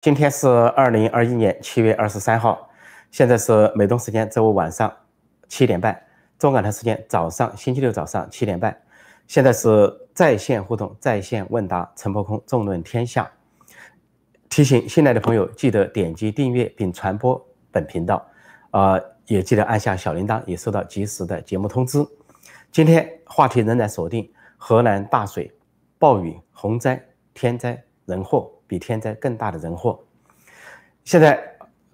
[0.00, 2.70] 今天是二零二一年七月二十三号，
[3.10, 4.90] 现在是美东时间周五晚上
[5.46, 6.02] 七点半，
[6.38, 8.74] 中港台时间早上星期六早上七点半。
[9.26, 13.30] 现在是在线互动、在线问答，陈破空纵论天下。
[14.48, 17.38] 提醒新来的朋友记得点击订阅并传播
[17.70, 18.26] 本频道，
[18.70, 22.02] 啊，也记得按下小铃铛，以收到及时的节目通知。
[22.72, 25.52] 今天话题仍然锁定河南大水、
[25.98, 26.98] 暴雨、洪灾、
[27.34, 28.50] 天灾人祸。
[28.70, 29.98] 比天灾更大的人祸。
[31.02, 31.42] 现在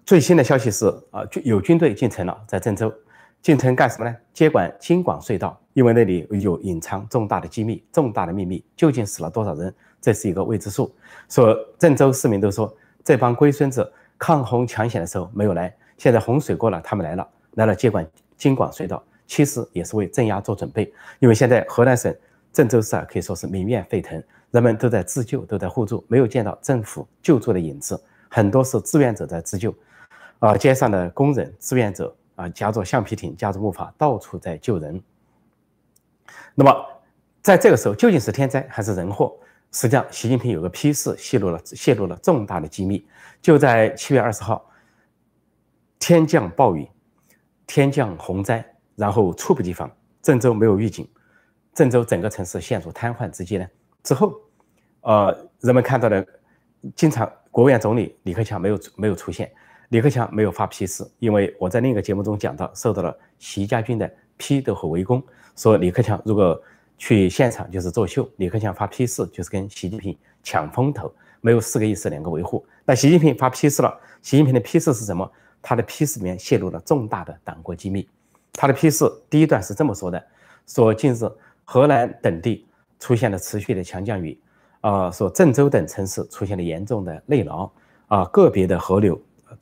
[0.04, 2.92] 最新的消息是，啊，有军队进城了，在郑州
[3.40, 4.14] 进城干什么呢？
[4.34, 8.62] 接管京广隧道，因为那里有隐藏重大的机密、重大的秘密。
[8.76, 10.94] 究竟死了多少人，这是一个未知数。
[11.30, 12.70] 说郑州市民都说，
[13.02, 18.06] 这帮龟孙子抗洪抢险的时候没有来，现在洪水过了，他们来了，来了接管
[18.36, 20.92] 京广隧道，其实也是为镇压做准备。
[21.20, 22.14] 因为现在河南省
[22.52, 24.22] 郑州市啊，可以说是民怨沸腾。
[24.56, 29.74] 人们都在自救，都在互助，没有见到政府救助的影子，很多是志愿者在自救，
[30.38, 34.98] 啊，街上的工人、志愿者啊，夹着橡皮艇，夹着木筏，到处在救人。
[36.54, 36.74] 那么，
[37.42, 39.36] 在这个时候，究竟是天灾还是人祸？
[39.72, 43.06] 实际上，习近平有个批示，泄露了泄露了重大的机密。
[43.42, 44.64] 就在七月二十号，
[45.98, 46.88] 天降暴雨，
[47.66, 49.90] 天降洪灾，然后猝不及防，
[50.22, 51.06] 郑州没有预警，
[51.74, 53.68] 郑州整个城市陷入瘫痪之际呢？
[54.02, 54.32] 之后，
[55.06, 56.26] 呃，人们看到的，
[56.96, 59.48] 经常国务院总理李克强没有没有出现，
[59.90, 65.22] 李克强没有发批示，因为我在另一个节目中讲到，受到了习家军的批斗和围攻，
[65.54, 66.60] 说李克强如果
[66.98, 72.66] 去现场就是作秀，李克强发批示就是跟习近平抢风头，没有四个意思两个维护。
[72.84, 75.30] 那习近平发批示了，习近平的批示是什么？
[75.62, 78.08] 他的批示里面泄露了重大的党国机密。
[78.54, 80.20] 他的批示第一段是这么说的：
[80.66, 81.30] 说近日
[81.62, 82.66] 河南等地。
[82.98, 84.40] 出现了持续的强降雨，
[84.86, 87.68] 啊，说郑州等城市出现了严重的内涝，
[88.06, 89.20] 啊，个别的河流，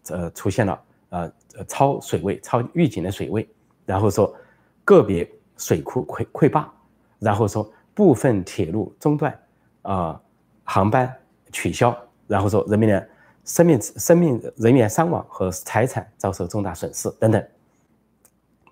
[0.09, 1.33] 呃，出现了呃
[1.67, 3.49] 超水位、超预警的水位，
[3.87, 4.37] 然后说
[4.85, 6.71] 个别水库溃溃坝，
[7.19, 9.35] 然后说部分铁路中断，
[9.81, 10.21] 啊，
[10.63, 11.11] 航班
[11.51, 13.09] 取消，然后说人民的
[13.47, 17.43] 生命、生命人员伤亡和财产遭受重大损失等等。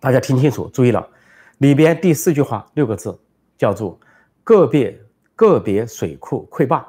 [0.01, 1.09] 大家听清楚，注意了，
[1.57, 3.19] 里边第四句话六个字
[3.57, 3.99] 叫做。
[4.45, 5.01] 个别
[5.43, 6.87] 个别水库溃坝，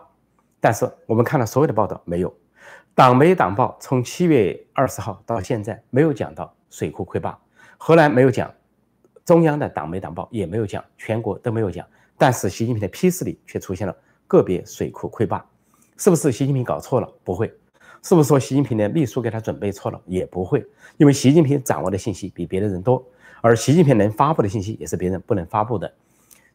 [0.59, 2.31] 但是我们看了所有的报道，没有
[2.93, 7.35] 党媒党报从七月二十号到现在没有讲到水库溃坝，
[7.79, 8.53] 河南没有讲，
[9.25, 11.83] 中央的党媒党报也没有讲，全国都没有讲，
[12.15, 13.95] 但是习近平的批示里却出现了
[14.27, 15.43] 个别水库溃坝，
[15.97, 17.11] 是不是习近平搞错了？
[17.23, 17.51] 不会，
[18.03, 19.99] 是不是说习近平的秘书给他准备错了？
[20.05, 20.63] 也不会，
[20.97, 23.03] 因为习近平掌握的信息比别的人多，
[23.41, 25.91] 而习近平能发布的信息也是别人不能发布的。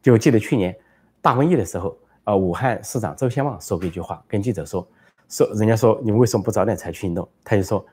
[0.01, 0.73] 就记得去年。
[1.21, 4.87] 大瘟疫的时候，啊，武汉市长周先旺说过一句话，跟记者说，
[5.29, 7.29] 说人家说你们为什么不早点采取行动？
[7.45, 7.85] 他就说，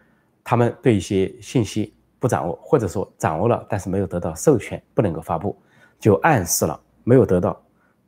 [0.43, 5.57] 他们对一些信息不掌握，或者说掌握了，但是没有得到授权，不能够发布，
[5.99, 7.59] 就暗示了没有得到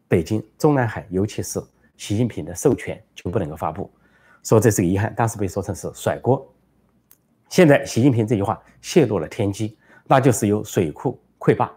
[0.08, 1.62] 北京中南海，尤其是
[1.98, 3.90] 习近平的授权，就不能够发布，
[4.44, 6.48] 说这是个遗憾，当时被说成是甩锅。
[7.50, 11.72] 现在习近平这句话泄露了天机，那就是有水库溃坝，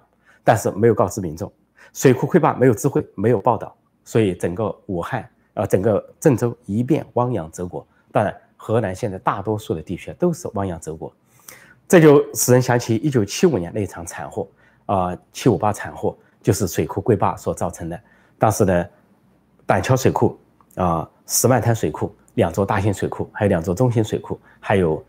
[0.45, 1.51] 但是没有告知民众。
[1.93, 7.87] 水库溃坝没有知会，没有报道，所以整个武汉啊，整个郑州一片汪洋泽国。
[8.13, 11.13] 当然，河南现在大多数的地区都是汪洋泽国，
[11.89, 14.47] 这就使人想起一九七五年那场惨祸
[14.87, 18.01] 啊，七五八惨祸就是水库溃坝所造成的。
[18.39, 18.89] 当时的
[19.67, 20.39] 板桥水库
[20.77, 25.05] 啊，石万滩水库，两座大型水库，还有两座中型水库，还有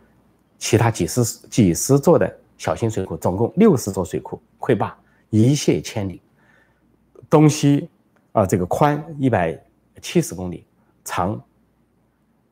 [0.58, 4.96] 其他几十几十座的小型水库，总共六十座水库溃坝，
[5.30, 6.22] 一泻千里。
[7.32, 7.90] 东西
[8.34, 9.58] 啊，这个宽一百
[10.02, 10.66] 七十公里，
[11.06, 11.42] 长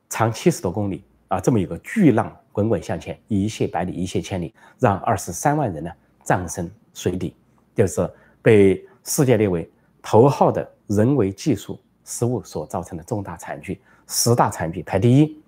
[0.08, 5.90] 长七十多公里啊，这么一个巨浪滚滚向前，一泻百里，一泻千里，让二十三万人呢
[6.22, 7.36] 葬身水底，
[7.74, 9.70] 就是被世界列为
[10.00, 15.38] 头号的人为技术失误所造成的重大惨剧，十大惨剧排第一。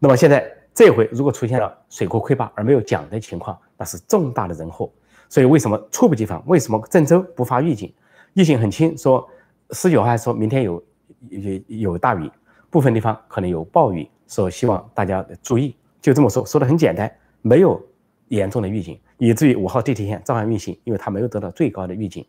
[0.00, 4.90] 那么现在这回如果出现了水库溃坝而没有讲的情况，那是重大的人祸。
[5.28, 6.42] 所以为什么猝不及防？
[6.48, 7.92] 为什么郑州不发预警？
[8.34, 9.28] 预警很轻，说
[9.70, 10.84] 十九号还说明天有
[11.30, 12.30] 有有大雨，
[12.68, 17.10] 部分地方可能有暴雨，说希望大家注意，就这么说，说的很简单，
[17.42, 17.80] 没有
[18.28, 22.26] 严重的预警，以至于五号地铁线照样运行，因为他没有得到最高的预警，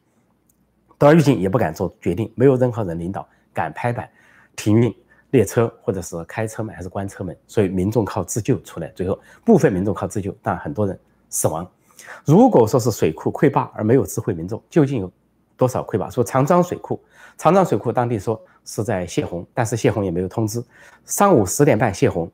[1.00, 4.08] 得到预警也不敢做决定，没有任何人领导敢拍板
[4.56, 4.96] 停运
[5.32, 10.98] 列车或者是开车门还是关车门，所以民众靠自救出来，最后部分民众靠自救，但很多人
[11.30, 11.68] 死亡。
[12.26, 15.12] 如果说是水库溃坝而没有智慧民众，究竟有？
[15.58, 16.10] 多少溃坝？
[16.10, 17.00] 说长江水库，
[17.38, 20.64] 长江水库当地说是在泄洪，但是泄洪也没有通知。
[21.06, 22.32] 上午十点半泄洪，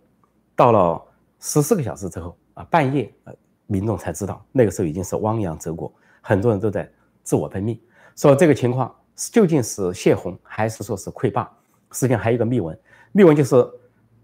[0.55, 1.01] 到了
[1.39, 3.33] 十四个小时之后啊，半夜呃，
[3.67, 5.91] 民众才知道那个时候已经是汪洋泽国，
[6.21, 6.89] 很多人都在
[7.23, 7.79] 自我奔命。
[8.15, 11.49] 说这个情况究竟是泄洪还是说是溃坝？
[11.91, 12.77] 实际上还有一个秘闻，
[13.11, 13.55] 秘闻就是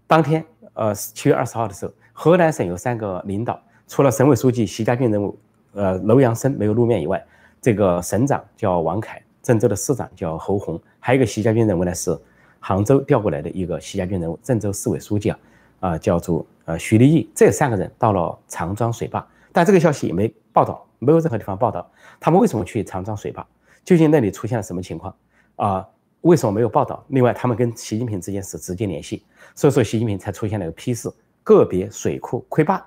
[0.06, 5.38] 当天呃七月二十号的时候，河南省有三个领导，除了省委书记习家军人物
[5.72, 7.22] 呃楼阳生没有露面以外，
[7.60, 12.18] 这个省长叫王凯，郑州的市长叫侯红，还有一个习家军人物呢是
[12.60, 15.38] 杭州调过来的一个习家军人物，郑州市委书记啊
[15.80, 21.90] 啊叫做呃徐立毅，这三个人到了长庄水坝，但这个消息也没报道，没有任何地方报道，
[22.20, 23.46] 他们为什么去长庄水坝？
[23.84, 25.14] 究竟那里出现了什么情况
[25.56, 25.88] 啊？
[26.22, 27.04] 为什么没有报道？
[27.08, 29.24] 另外，他们跟习近平之间是直接联系，
[29.54, 31.08] 所以说习近平才出现了个批示：
[31.44, 32.84] 个别水库溃坝，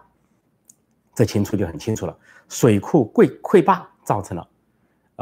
[1.16, 2.16] 这清楚就很清楚了。
[2.50, 4.46] 水库溃溃坝造成了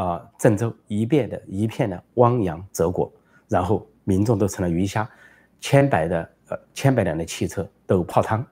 [0.01, 3.12] 啊郑州一片的一片的汪洋泽国，
[3.48, 5.10] 然后民众都成了鱼虾，
[5.60, 8.46] 千百的呃千百辆的汽车都泡汤。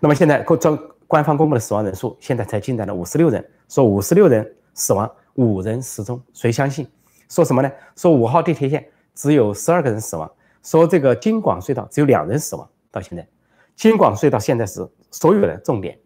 [0.00, 6.86] 那么现在官官方公布的死亡人数现在才进展了五十六人，说五十六人死亡，五人失踪，谁相信？
[7.28, 7.70] 说什么呢？
[7.94, 8.84] 说五号地铁线。
[9.14, 10.30] 只有十二个人死亡，
[10.62, 12.70] 说这个京广隧道只有两人死亡。
[12.88, 13.26] 到现在，
[13.74, 15.98] 京广隧道现在是所有的重点，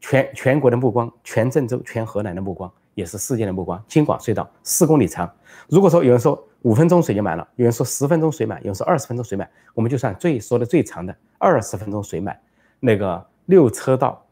[0.00, 3.80] 全全国的目光，全郑州、全河南的目光，也是世界的目光。
[3.86, 5.30] 京广隧道四公里长，
[5.68, 12.36] 如果说有人说五分钟水就满了，有人说十分钟水满，有人说二十分钟水满，我们就算最说的最长的二十分钟水满。
[12.80, 14.24] 那个六车道，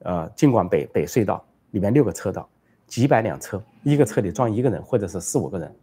[0.00, 2.46] 呃，京广北北隧道里面六个车道，
[2.86, 5.74] 几百辆车，一个车里装一个人或者是四五个人，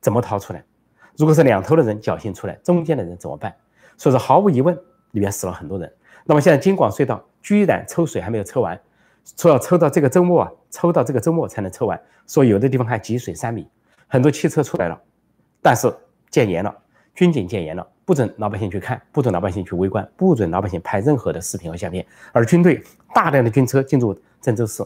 [0.00, 0.64] 怎么逃出来？
[1.18, 3.54] 如果是两头的人侥幸出来，中间的人怎么办？
[3.98, 4.74] 所以说，毫无疑问，
[5.10, 5.92] 里面死了很多人。
[6.24, 8.80] 那么现在京广隧道居然抽水还没有抽完，
[9.24, 12.00] 说要抽到这个周末啊，抽到这个周末才能抽完。
[12.26, 13.66] 说有的地方还积水三米，
[14.06, 15.00] 很多汽车出来了，
[15.60, 15.92] 但是
[16.30, 16.74] 戒严了，
[17.14, 22.06] 军警戒严了，不准老百姓去看，不准老百姓去围观，不准老百姓拍任何的视频和相片。
[22.32, 22.82] 而军队
[23.14, 24.84] 大量的军车进入郑州市，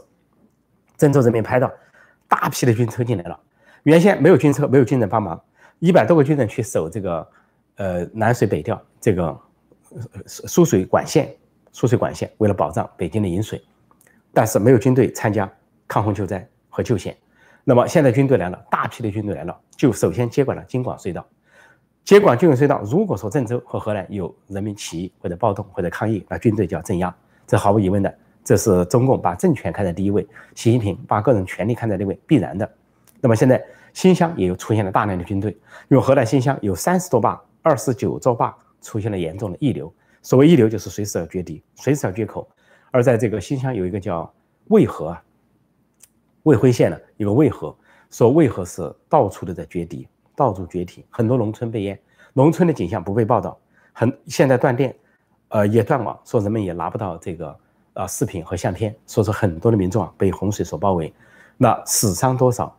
[0.97, 1.71] 郑州人民拍到
[2.27, 3.39] 大批的军车进来了，
[3.85, 5.41] 原先没有军车，没有军人帮忙。
[5.79, 7.29] 一百多个军人去守这个，
[7.77, 9.39] 呃，南水北调这个
[10.27, 11.33] 输水管线，
[11.71, 13.63] 输水管线，为了保障北京的饮水，
[14.37, 15.51] 但是没有军队参加
[15.89, 17.17] 抗洪救灾和救险。
[17.65, 21.27] 那么现在军队来了，大批的军队来了，就首先接管了京广隧道。
[22.05, 27.17] 接管京广隧道，如果说郑州和河南有人民起义或者暴动或者抗议，那军队就要镇压。
[27.47, 32.71] 这毫无疑问的，这是中共把政权看在第一位，习近平把个人权利看在第一位，必然的。
[33.23, 33.65] 那么现在。
[33.97, 35.51] 新乡也有出现了大量的军队，
[35.89, 39.91] 因为河南新乡有三十多坝，二十九座坝出现了严重的溢流。
[40.21, 42.47] 所谓溢流，就是随时要决堤，随时要决口。
[42.97, 44.33] 而在这个新乡有一个叫
[44.69, 45.23] 渭河啊，
[46.45, 47.77] 渭辉县的有个渭河，
[48.11, 52.01] 说渭河是到处都在决堤，到处决堤，很多农村被淹，
[52.33, 53.59] 农村的景象不被报道。
[53.93, 54.97] 很现在断电，
[55.49, 57.55] 呃，也断网，说人们也拿不到这个
[57.93, 61.13] 啊视频和相片，说是很多的民众啊被洪水所包围，
[61.59, 62.75] 那死伤多少？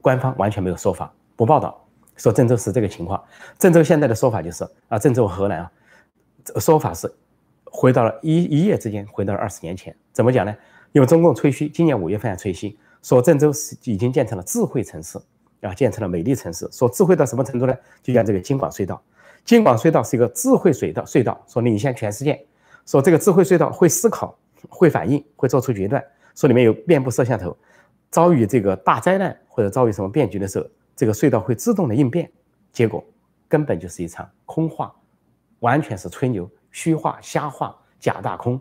[0.00, 1.86] 官方完全没有说法，不报道
[2.16, 3.22] 说郑州是这个情况。
[3.58, 5.72] 郑州现在的说法就是啊，郑州河南啊，
[6.56, 7.12] 说法是
[7.70, 9.94] 回到了一一夜之间回到了二十年前。
[10.12, 10.54] 怎么讲呢？
[10.92, 15.18] 因为中共吹嘘，今年五月份吹嘘说郑州是已经建成了智慧城市
[15.60, 16.68] 啊，建成了美丽城市。
[16.72, 17.74] 说智慧到什么程度呢？
[18.02, 19.02] 就像这个京广隧道，
[19.44, 22.44] 京广隧道是一个智慧隧道，隧道说领先全世界。
[22.86, 24.36] 说这个智慧隧道会思考、
[24.68, 26.02] 会反应、会做出决断。
[26.34, 27.56] 说里面有面部摄像头。
[28.10, 32.32] 遭遇这个大灾难或者遭遇什么变局的时候，这个隧道会自动的应变，
[32.72, 33.04] 结果
[33.46, 34.90] 根本就是一场空话，
[35.58, 38.60] 完全是吹牛、虚话、瞎话、假大空。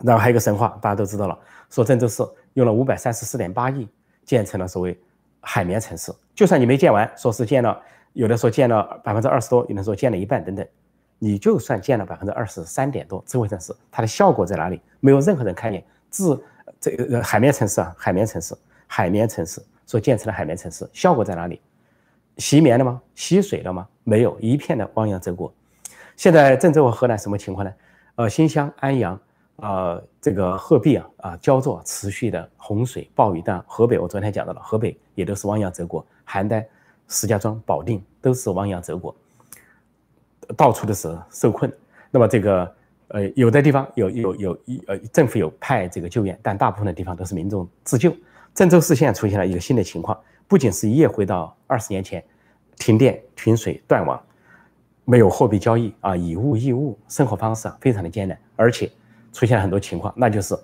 [0.00, 1.38] 然后还有一个神话，大家都知道了，
[1.70, 2.22] 说郑州市
[2.54, 3.88] 用了五百三十四点八亿
[4.24, 4.98] 建成了所谓
[5.40, 7.80] 海绵城市，就算你没建完，说是建了，
[8.12, 10.66] 有的说建了百分之二十多，有的说建了一半等等，
[11.18, 14.80] 你就算建了百分之二十三点多智慧城市，它的效果在哪里？
[15.00, 16.42] 没有任何人看见自。
[16.80, 18.56] 这个海绵城市啊，海绵城市，
[18.88, 21.60] 海绵城市，所建成的海绵城市，效果在哪里？
[22.38, 23.00] 吸棉了吗？
[23.14, 23.86] 吸水了吗？
[24.02, 25.52] 没有，一片的汪洋泽国。
[26.16, 27.72] 现在郑州和河南什么情况呢？
[28.16, 29.20] 呃，新乡、安阳，
[29.56, 33.42] 呃，这个鹤壁啊，啊，焦作持续的洪水、暴雨。
[33.44, 36.64] 但河北，我昨天讲到了，河北也都是汪洋泽国，邯郸、
[37.08, 39.14] 石家庄、保定都是汪洋泽国，
[40.56, 41.72] 到处都是受困。
[42.10, 42.74] 那么这个。
[43.14, 48.10] 呃，有的地方有有有一呃，政府有派这个救援，但大部分的地方都是民众自救。
[48.54, 52.24] 郑州市现在出现了一个新的情况，不仅是一夜回到二十年前，
[52.78, 54.18] 停电、停水、断网，
[55.04, 58.90] 没有货币交易啊，以物易物，生活方式啊非常的艰难，而且
[59.32, 60.56] 出现了很多情况，那就是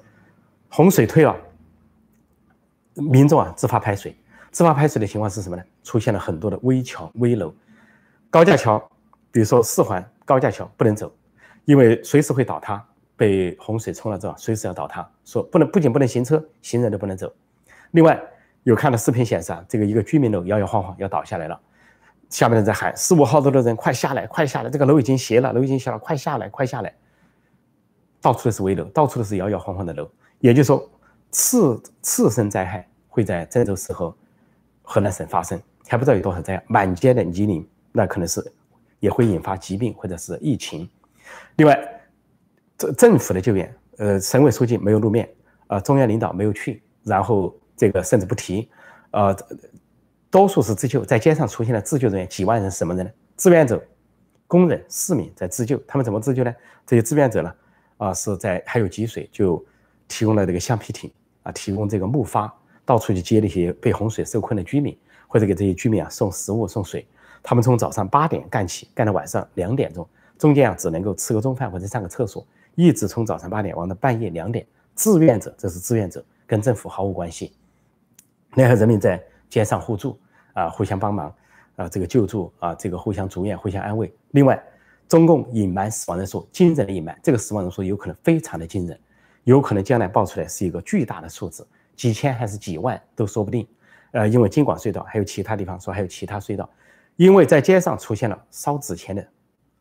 [0.69, 1.37] 洪水退了，
[2.95, 4.17] 民众啊自发排水，
[4.51, 5.63] 自发排水的情况是什么呢？
[5.83, 7.55] 出现了很多的危桥危楼，
[8.31, 8.79] 高架桥，
[9.31, 11.13] 比如说四环高架桥不能走。
[11.65, 12.83] 因为随时会倒塌，
[13.15, 15.07] 被洪水冲了之后，随时要倒塌。
[15.23, 17.31] 说不能，不仅不能行车，行人都不能走。
[17.91, 18.19] 另外，
[18.63, 21.61] 有看到视频显示啊，这个一个居民楼摇摇晃晃要倒下来了，
[22.31, 26.95] 下面的人在喊四五号楼的人快下来，快下来，这个楼已经斜了，楼已经斜了，快下来，快下来。
[28.21, 30.11] 到处都是危楼，到处都是摇摇晃晃的楼。
[30.41, 30.91] 也就是说，
[31.31, 34.15] 次次生灾害会在郑州市和
[34.83, 38.45] 河南省发生，还不知道有多少灾，满街的泥泞，那可能是
[39.01, 40.89] 也会引发疾病或者是疫情。
[41.57, 41.79] 另外，
[42.77, 45.29] 政政府的救援，呃，省委书记没有露面，
[45.67, 48.69] 啊，中央领导没有去，然后这个甚至不提，
[49.13, 49.37] 呃，
[50.31, 53.11] 多数是自救，在街上出现了自救人员，几万人，什么人呢？
[53.37, 53.83] 志愿者、
[54.47, 56.55] 工人、市民在自救，他们怎么自救呢？
[56.87, 57.55] 这些志愿者呢，
[57.97, 59.65] 啊，是在还有积水，就
[60.07, 61.11] 提供了这个橡皮艇，
[61.43, 62.51] 啊，提供这个木筏，
[62.85, 67.07] 到处去接那些被洪水受困的居民，或者给这些居民啊送食物、送水。
[67.43, 70.07] 他们从早上八点干起，干到晚上两点钟。
[70.37, 74.67] 中间啊，只能够吃个中饭或者上个厕所，一直从早上八点玩到半夜两点。
[74.95, 77.53] 志愿者，这是志愿者，跟政府毫无关系。
[78.55, 80.19] 联合人民在街上互助
[80.53, 81.35] 啊，互相帮忙
[81.77, 84.13] 啊，这个救助啊，这个互相祝愿、互相安慰。
[84.33, 84.63] 另外，
[85.09, 88.99] 中共隐瞒死亡人数，惊人的隐瞒，这个死亡人数有可能非常的惊人，
[89.45, 93.67] 有可能将来爆出来是一个巨大的数字，几千还是几万都说不定。
[94.13, 96.69] 呃，因为京广隧道还有其他地方说还有其他隧道，
[97.17, 99.27] 因为在街上出现了烧纸钱的。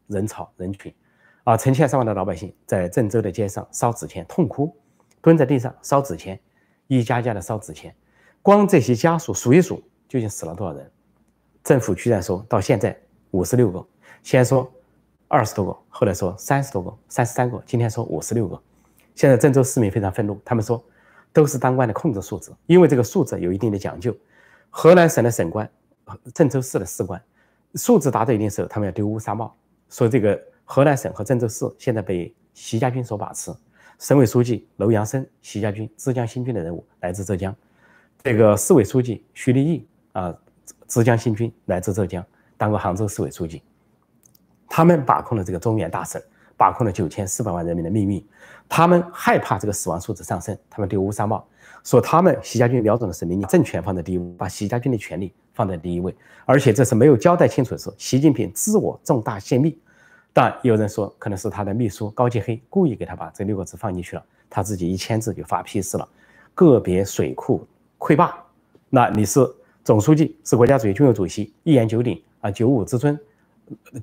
[0.09, 0.95] 人潮人群，
[1.43, 4.73] 啊，成千上万的老百姓在郑州的街上烧纸钱，痛哭，
[5.19, 6.39] 蹲在地上烧纸钱，
[6.87, 7.93] 一家家的烧纸钱，
[8.47, 10.89] 光这些家属数一数，究竟死了多少人？
[11.65, 12.97] 政府居然说到现在
[13.31, 13.85] 五十六个，
[14.23, 14.71] 先说
[15.27, 18.57] 二十多个，后来说三十多个，三十三个，今天说五十六个。
[19.15, 20.81] 现在郑州市民非常愤怒，他们说
[21.33, 24.15] 都是当官的控制数字，因为这个数字有一定的讲究。
[24.69, 25.69] 河南省的省官，
[26.33, 27.21] 郑州市的市官，
[27.75, 29.53] 数字达到一定时候，他们要丢乌纱帽。
[29.89, 33.53] 说这个河南省和郑州市现在被习家军所把持，
[33.99, 37.53] 省委书记楼阳生，习家军浙江新军的人物来自浙江，
[38.27, 40.37] 这个市委书记徐立毅啊，
[40.85, 42.21] 浙江新军来自浙江，
[42.57, 43.63] 当过杭州市委书记，
[44.67, 46.21] 他们把控了这个中原大省，
[46.57, 48.21] 把控了九千四百万人民的命运，
[48.67, 51.47] 他们害怕这个死亡数字上升，他们对乌纱帽，
[51.85, 55.33] 说他们习家军瞄准的是民政权放在第一位，把习家军的权利。
[55.53, 57.89] 放在第一位，而且这是没有交代清楚的事。
[57.97, 59.79] 习近平自我重大泄密，
[60.33, 66.05] 但有人说可能是他的秘书高继黑故意给他把这六个字放进去了，他自己一签字就发批示了。
[66.53, 67.65] 个别水库
[67.97, 68.33] 溃坝，
[68.89, 69.39] 那你是
[69.83, 73.19] 总书记，是国家主席、军委主席，一言九鼎啊，九五之尊，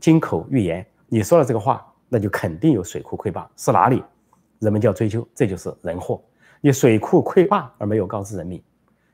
[0.00, 4.02] 金口玉言，你说了这个话，那就肯定有水库溃坝，是哪里？
[4.58, 6.22] 人们就要追究，这就是人祸。
[6.60, 8.62] 你水库溃坝而没有告知人民，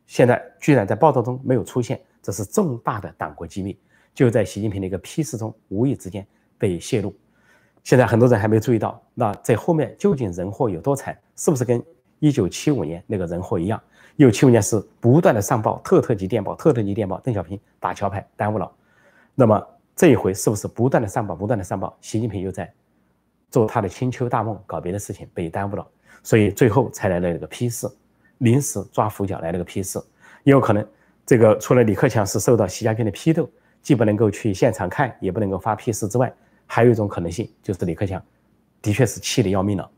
[0.07, 2.01] 现在居然在报道中没有出现。
[2.23, 3.79] 这是重大的党国机密，
[4.15, 6.27] 就在习近平的一个批示中，无意之间
[6.59, 7.15] 被泄露。
[7.83, 11.19] 现在很多人还没注意到，那在后面究竟人祸有多惨？
[11.35, 11.83] 是不是跟
[12.19, 13.83] 一九七五年那个人祸一样？
[14.21, 18.71] 一九七五年是不断的上报，特特级电报，特特级电报，邓小平打桥牌耽误了。
[19.35, 21.97] 那么这一回是不是不断的上报，不断的上报？
[22.03, 22.71] 习近平又在
[23.51, 25.87] 做他的青秋大梦，搞别的事情被耽误了，
[26.23, 27.89] 所以最后才来了一个批示，
[28.37, 29.99] 临时抓浮脚来了个批示，
[30.45, 30.87] 也有可能。
[31.25, 33.49] 这个除了李克强是受到习家军的批斗，
[33.81, 36.31] 既不能够去现场看，也不能够发批示之外，
[36.67, 38.23] 还有一种可能性，就是李克强
[38.83, 39.91] 的确是气得要命了，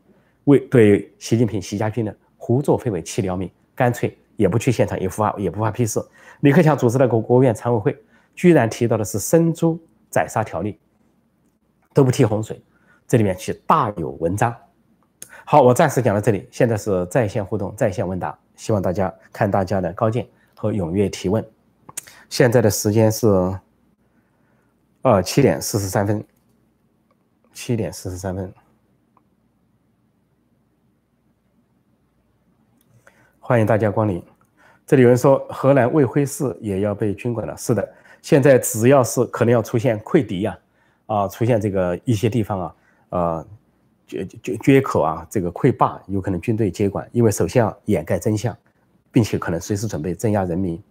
[0.45, 5.99] 为对习近平、习家军的胡作非为气得要命，干脆也不去现场，也不发也不发批示。
[6.41, 8.03] 李克强组织了个国务院常委会，
[8.35, 10.79] 居然提到的是生猪宰杀条例，
[11.93, 12.61] 都不提洪水，
[13.07, 14.55] 这里面其大有文章。
[15.45, 20.27] 好，我暂时讲到这里，现在是在线互动、在线问答，希望大家看大家的高见。
[20.55, 21.45] 和踊跃提问。
[22.29, 23.27] 现在的时间是
[25.01, 26.25] 二七点四十三分，
[27.51, 28.53] 七点四十三分。
[33.45, 34.23] 欢迎大家光临。
[34.87, 37.53] 这里有人说，河南卫辉市也要被军管了。
[37.57, 37.85] 是的，
[38.21, 40.57] 现在只要是可能要出现溃敌呀，
[41.07, 42.75] 啊，出现这个一些地方啊，
[43.09, 43.47] 呃，
[44.07, 48.55] 决决决口啊，这个溃坝，有可能军队接管，因为首先要掩盖真相。
[49.11, 50.81] 并且可能随时准备镇压人民。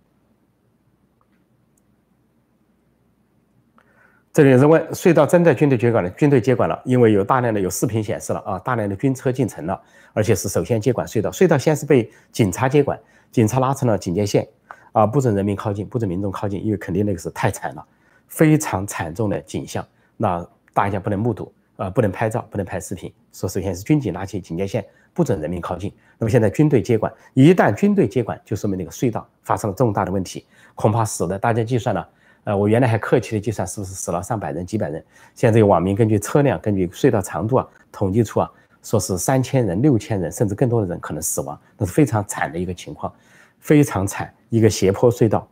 [4.32, 6.08] 这里有人问：隧道真的军队接管了？
[6.12, 9.78] 军队接管了，因为有大量的有视频显示了啊，大量的军车进城了，
[10.14, 11.30] 而且是首先接管隧道。
[11.30, 12.98] 隧道先是被警察接管，
[13.30, 14.48] 警察拉成了警戒线，
[14.92, 17.84] 啊，不准人民靠近，不准民众靠近，因为肯定那个是太惨了，
[18.26, 19.86] 非常惨重的景象，
[20.16, 23.12] 那大家不能目睹，啊，不能拍照，不能拍视频。
[23.34, 24.82] 说首先是军警拉起警戒线。
[25.14, 25.92] 不准人民靠近。
[26.16, 32.08] 那么现在军队接管，一旦军队接管，就说明那个隧道发生了重大的问题，恐怕死的大家计算了，
[32.44, 38.50] 呃，我原来还客气的计算是不是死了上百人、几百人，现在这个网民根据车辆、根据隧道长度啊，统计出啊，
[38.82, 43.12] 说是三千人、六千人，甚至更多的人可能死亡，那是非常惨的一个情况，
[43.60, 44.32] 非常惨。
[44.48, 45.48] 一个斜坡隧道，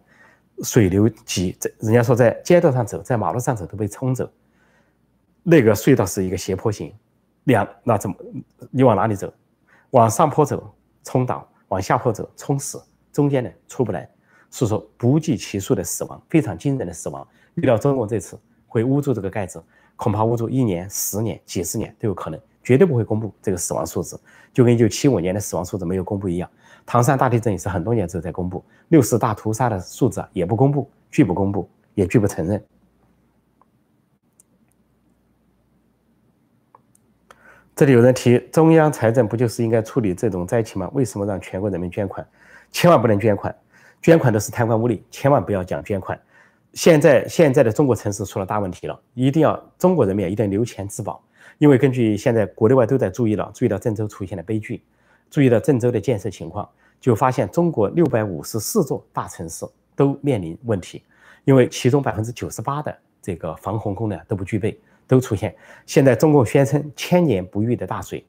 [0.64, 4.28] 水流急，这人家说在街道上走，在马路上走都被冲走。
[5.42, 6.92] 那个隧道是一个斜坡形，
[7.44, 8.16] 两那怎么
[8.70, 9.32] 你往哪里走？
[9.90, 12.82] 往上坡走冲倒，往下坡走冲死，
[13.12, 14.11] 中间呢出不来。
[14.50, 17.26] 是说不计其数的死亡，非常惊人的死亡。
[17.54, 19.62] 遇到中国这次会捂住这个盖子，
[19.97, 24.19] 恐怕捂住一年、十年、几十年都有可能，绝对不会公布这个死亡数字，
[24.52, 26.50] 就跟一九七五年的死亡数字没有公布一样。
[26.85, 32.62] 唐山大地震也是很多年之后才公布，六四大屠杀的数字也不公布，拒不公布，也拒不承认。
[37.76, 40.90] 这里有人提，中央财政不就是应该处理这种灾情吗？
[40.92, 42.26] 为什么让全国人民捐款？
[42.71, 43.54] 千万不能捐款，
[44.02, 46.19] 捐款都是贪官污吏，千万不要讲捐款。
[46.73, 51.23] 现在现在的中国城市出了大问题了，一定要中国人民一定要留钱自保，
[51.59, 54.83] 因为根据现在国内外都在注意了，注意到郑州出现了悲剧。
[55.28, 56.69] 注意到郑州的建设情况，
[57.00, 59.64] 就发现中国六百五十四座大城市
[59.95, 61.04] 都面临问题，
[61.45, 64.76] 因为其中百分之九十八的这个防洪功能都不具备，
[65.07, 65.54] 都出现。
[65.87, 68.26] 现在中共宣称千年不遇的大水，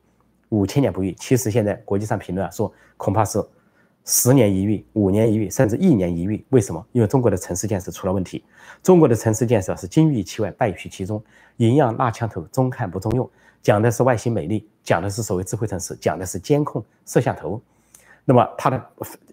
[0.50, 3.44] 五千年不遇，其实现在国际上评论说恐怕是
[4.06, 6.44] 十年一遇、五年一遇，甚至一年一遇。
[6.50, 6.86] 为什么？
[6.92, 8.44] 因为中国的城市建设出了问题。
[8.82, 11.24] 中国的城市建设是金玉其外，败絮其中，
[11.58, 13.30] 营养蜡枪头，中看不中用。
[13.62, 17.62] 讲的是外形美丽，讲的是所谓智慧城市，讲的是监控摄像头。
[18.26, 18.90] 那么它的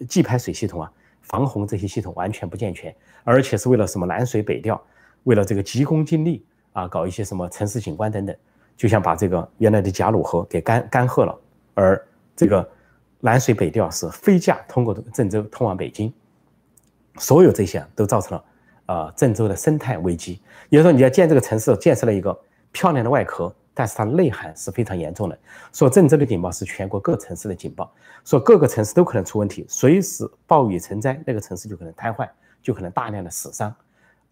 [0.07, 2.95] 既排水系统啊、防洪这些系统完全不健全，
[3.25, 4.79] 而且是为了什么南水北调，
[5.25, 6.45] 为了这个急功近利
[6.75, 8.37] 啊，搞一些什么城市景观等等，
[8.77, 11.35] 就想把这个原来的贾鲁河给干干涸了。
[11.73, 12.07] 而
[12.37, 12.69] 这个
[13.21, 16.13] 南水北调是飞架通过郑州通往北京，
[17.19, 18.45] 所有这些都造成了
[18.87, 20.41] 啊郑州的生态危机。
[20.69, 22.39] 也就是说，你要建这个城市，建设了一个
[22.73, 23.55] 漂亮的外壳。
[23.75, 25.39] 但是它内涵是非常严重的。
[25.73, 27.89] 说郑州的警报是全国各城市的警报，
[28.25, 32.29] 说各个城市都可能出问题，随时暴雨成灾，那个城市就可能瘫痪，
[32.61, 33.73] 就可能大量的死伤，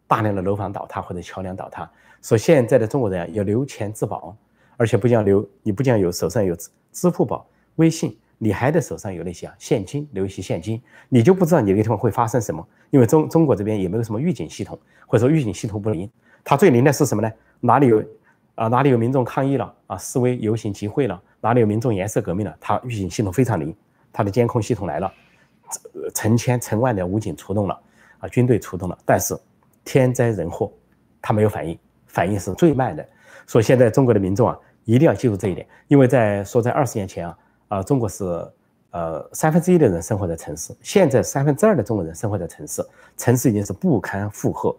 [0.09, 1.89] 大量的楼房倒塌或者桥梁倒塌。
[2.23, 4.37] 说现在的中国人要留钱自保，
[4.77, 6.57] 而且不仅要留，你不仅要有手上有
[6.91, 16.11] 支付宝、微信，你还得手上有那些啊现金，留一些现金，你就不知道你那个地方会发生什么，因为中中国这边也没有什么预警系统，或者说预警系统不灵，
[16.45, 17.33] 它最灵的是什么呢？
[17.61, 18.03] 哪里有？
[18.57, 19.99] 啊，哪里有民众抗议了啊？
[19.99, 21.23] 示威游行集会了？
[21.43, 22.57] 哪里有民众颜色革命了？
[22.59, 23.77] 它预警系统非常灵，
[24.11, 25.13] 它的监控系统来了，
[26.15, 27.79] 成千成万的武警出动了，
[28.19, 29.39] 啊，军队出动了，但是
[29.85, 30.73] 天灾人祸，
[31.21, 33.07] 它没有反应，反应是最慢的。
[33.47, 38.25] 所以现在中国的民众啊，一定要记住这一点，因为在说在二十年前啊，啊，中国是
[38.91, 44.77] 呃三分之一的人生活在城市，现在三分之二的中国人生活在城市，城市已经是不堪负荷，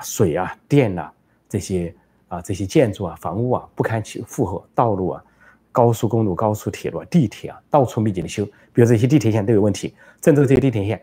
[0.00, 1.12] 水啊、电啊
[1.48, 1.94] 这些。
[2.30, 5.24] 啊，这些建筑啊、房屋啊不堪其负荷，道路啊、
[5.72, 9.96] 高速公路、高速铁路、啊地铁啊，到处密集的修，比如这些地铁线都有问题。
[10.20, 11.02] 郑州这些地铁线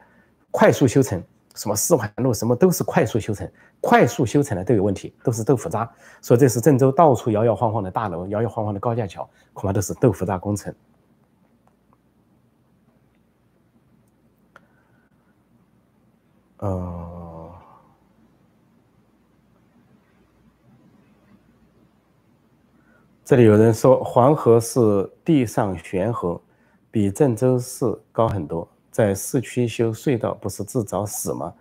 [0.51, 1.21] 快速修成，
[1.53, 3.45] 什么四环路什么都是快速修成，
[3.82, 5.91] 快速修成的都有问题，都是豆腐渣。
[6.21, 10.73] 所以这是郑州到处摇摇晃晃的大楼、摇摇晃晃的高架桥，恐怕都是豆腐渣工程。
[16.57, 17.51] 呃。
[23.23, 24.79] 这里有人说黄河是
[25.25, 26.39] 地上悬河，
[26.89, 31.53] 比郑州市高很多，在市区修隧道不是自找死吗？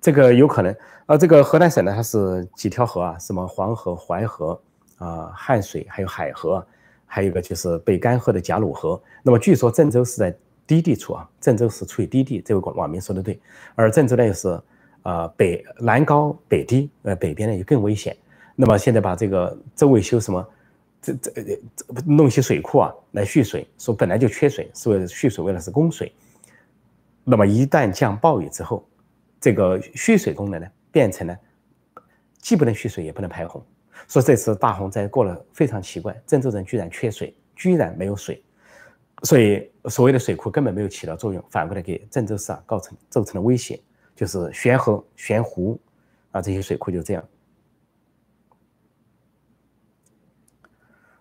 [0.00, 0.76] 这个有可能。
[1.06, 3.16] 啊，这个河南省呢，它是几条河啊？
[3.20, 4.60] 什么黄河、淮河
[4.98, 6.66] 啊、汉水，还有海河，
[7.06, 9.00] 还有一个就是被干涸的贾鲁河。
[9.22, 10.36] 那么据说郑州是在
[10.72, 13.38] 低地处啊，郑州是处于低地，这位网民说的对。
[13.74, 14.58] 而郑州呢又是
[15.02, 18.16] 啊北南高北低，呃北边呢就更危险。
[18.56, 20.48] 那么现在把这个周围修什么？
[21.02, 21.56] 这这这
[22.06, 26.10] 弄些水库啊来蓄水，说本来就缺水，是为了蓄水，为了是供水。
[27.22, 28.88] 那么一旦降暴雨之后，
[29.38, 31.36] 这个蓄水功能呢变成了
[32.38, 33.62] 既不能蓄水也不能排洪。
[34.08, 38.42] 说这次大洪灾过了非常奇怪，郑州人居然缺水，居然没有水，
[39.22, 43.80] 所以所谓的水库根本没有起到作用，反过来给郑州市啊造成造成了威胁，
[44.16, 45.78] 就是悬河悬湖
[46.32, 47.24] 啊这些水库就这样。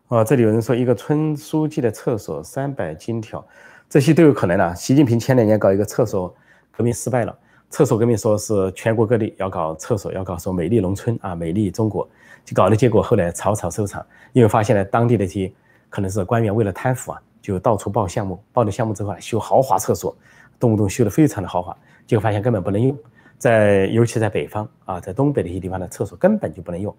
[0.08, 3.48] 啊，这里有人说一个村书记的厕所三百金条，
[3.88, 4.74] 这些都有可能啊。
[4.74, 6.36] 习近平前两年搞一个厕所
[6.70, 7.38] 革命失败了，
[7.70, 12.06] 厕所革命说是全国各地要搞厕所，要搞说美丽农村啊，美丽中国，
[12.44, 15.54] 就搞的结果后来草草收场，因为发现了当地的这些
[15.88, 20.16] 可能是官员为了贪腐啊，就到处报项目，报了项目之后啊，修豪华厕所，
[20.60, 21.76] 动不动修的非常的豪华，
[22.06, 22.98] 结果发现根本不能用，
[23.38, 26.96] 在尤其在北方啊，在东北的一些地方的厕所根本就不能用，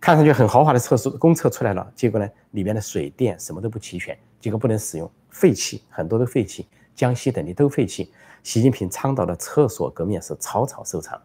[0.00, 8.10] 看上去很豪华的厕所公厕出来了，结果呢里面的水电什么都不齐全，结果不能使用，废弃很多都废弃，江西等地都废弃。
[8.42, 11.20] 习近平倡导的厕所革命是草草收场，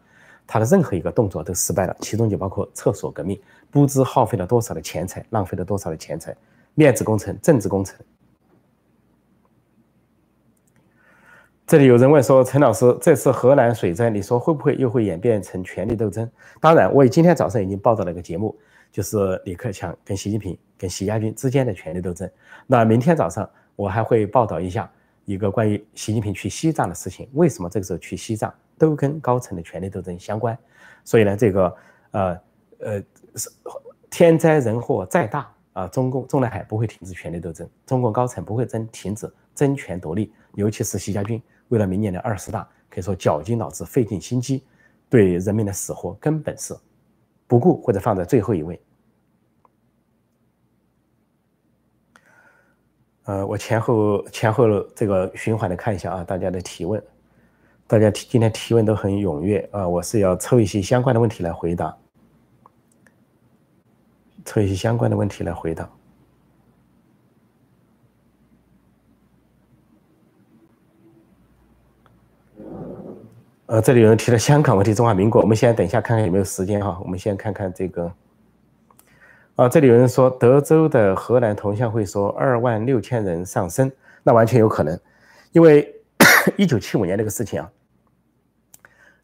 [0.46, 6.36] 他的任何一个动作都失败了，其中就包括厕所革命，不知耗费了多少的钱财，浪费了多少的钱财，
[6.74, 7.96] 面子工程、政治工程。
[11.68, 16.26] 这里有人问说：“陈老师，这次河南水灾，你说会不会又会演变成权力斗争？”
[16.62, 18.56] 当然，我今天早上已经报道了一个节目，
[18.90, 22.26] 就是李克强跟习近平、跟习家军之间的权力斗争。
[22.66, 24.90] 那明天早上我还会报道一下。
[25.26, 30.56] 一个关于习近平去西藏的事情，为什么这个时候去西藏都跟高层的权力斗争相关？
[31.04, 31.76] 所以呢，这个
[32.12, 32.40] 呃
[32.78, 33.02] 呃，
[34.08, 44.64] 天灾人祸再大啊，中共中南海不会停止权力斗争，中共高层不会争停止争权夺利，尤其是习家军为了明年的二十大，可以说绞尽脑汁、费尽心机，
[45.08, 46.76] 对人民的死活根本是
[47.46, 48.80] 不顾或者放在最后一位。
[53.24, 57.02] 呃，我前后前后这个循环的看一下啊，大家的提问，
[57.86, 61.94] 大家提今天提问都很踊跃啊，我是要抽一些相关的问题来回答，
[64.46, 65.90] 抽一些相关的问题来回答。
[73.68, 78.10] 呃，这里有人提了香港问题、中华民国，我们先等一下看看有没有时间哈，我们先看看这个。
[79.56, 84.98] 啊，这里有人说德州的荷兰铜像会说二万六千人上升，那完全有可能，
[85.52, 85.94] 因为
[86.56, 87.70] 一九七五年那个事情啊，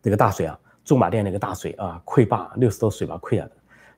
[0.02, 3.50] 那个大水啊，驻马店那个大水啊，溃坝六十多水坝溃了，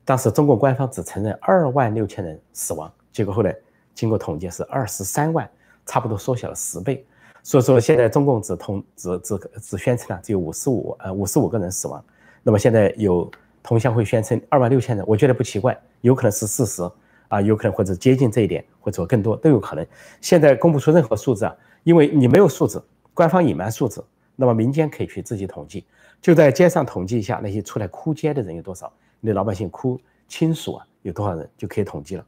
[0.05, 3.53] 当时中国官方只承认二万六千人死亡，结果后来
[3.93, 5.49] 经过统计是二十三万，
[5.85, 7.05] 差不多缩小了十倍，
[7.47, 12.03] 所以说现在中共只通只只只宣称了只有五十五呃五十五个人死亡，
[12.43, 13.31] 那么现在有。
[13.63, 16.89] 同乡会宣称二万六千人，我觉得不奇怪，有可能是事实
[17.27, 19.85] 啊，有可能或者接近这一点，或者更多都有可能。
[20.21, 22.81] 现在公布出任何数字啊，因为你没有数字，
[23.13, 24.01] 官方隐瞒数字，
[24.37, 25.85] 那么民间可以去自己统计，
[26.21, 32.25] 就在街上统计一下那些出来哭街的人有多少，那老百姓哭亲属啊有多少人就可以统计了。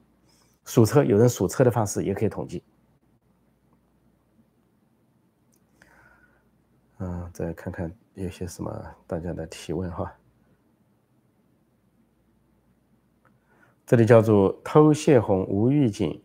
[0.65, 2.62] 数车有人数车的方式也可以统计。
[6.99, 8.71] 嗯，再看看有些什么
[9.07, 10.12] 大家的提问哈。
[13.85, 16.21] 这里叫做偷泄洪无预警，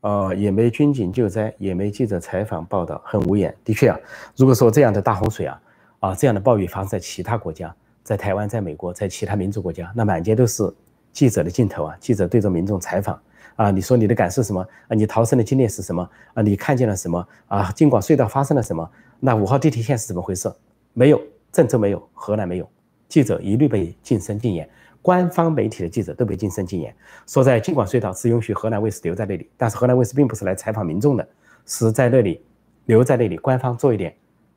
[0.00, 3.56] 呃，也没军警救灾，也没记者采访报道，很无言。
[3.64, 3.98] 的确啊，
[4.36, 5.62] 如果说这样的大洪水啊，
[6.00, 10.70] 啊，这样的暴雨发生在其他国家，在台湾，在美国，在其他民主国家，那满街都是
[11.12, 13.18] 记者的镜头啊，记者对着民众采访
[13.54, 14.90] 啊，你说你的感受什么啊？
[14.94, 16.42] 你逃生的经历是什么啊？
[16.42, 17.72] 你看见了什么啊？
[17.72, 18.90] 尽管隧道发生了什么？
[19.20, 20.52] 那五号地铁线是怎么回事？
[20.92, 21.20] 没有，
[21.52, 22.68] 郑州没有，河南没有，
[23.08, 24.68] 记者一律被禁声禁言。
[25.02, 26.92] 官方媒体的记者都被晋升禁言，
[27.28, 31.28] 说在京广隧道只允许河南卫视留在那里，但是河南卫视并不是来采访民众的，
[31.64, 32.42] 是在那里
[32.86, 34.12] 留在那里，官方做一点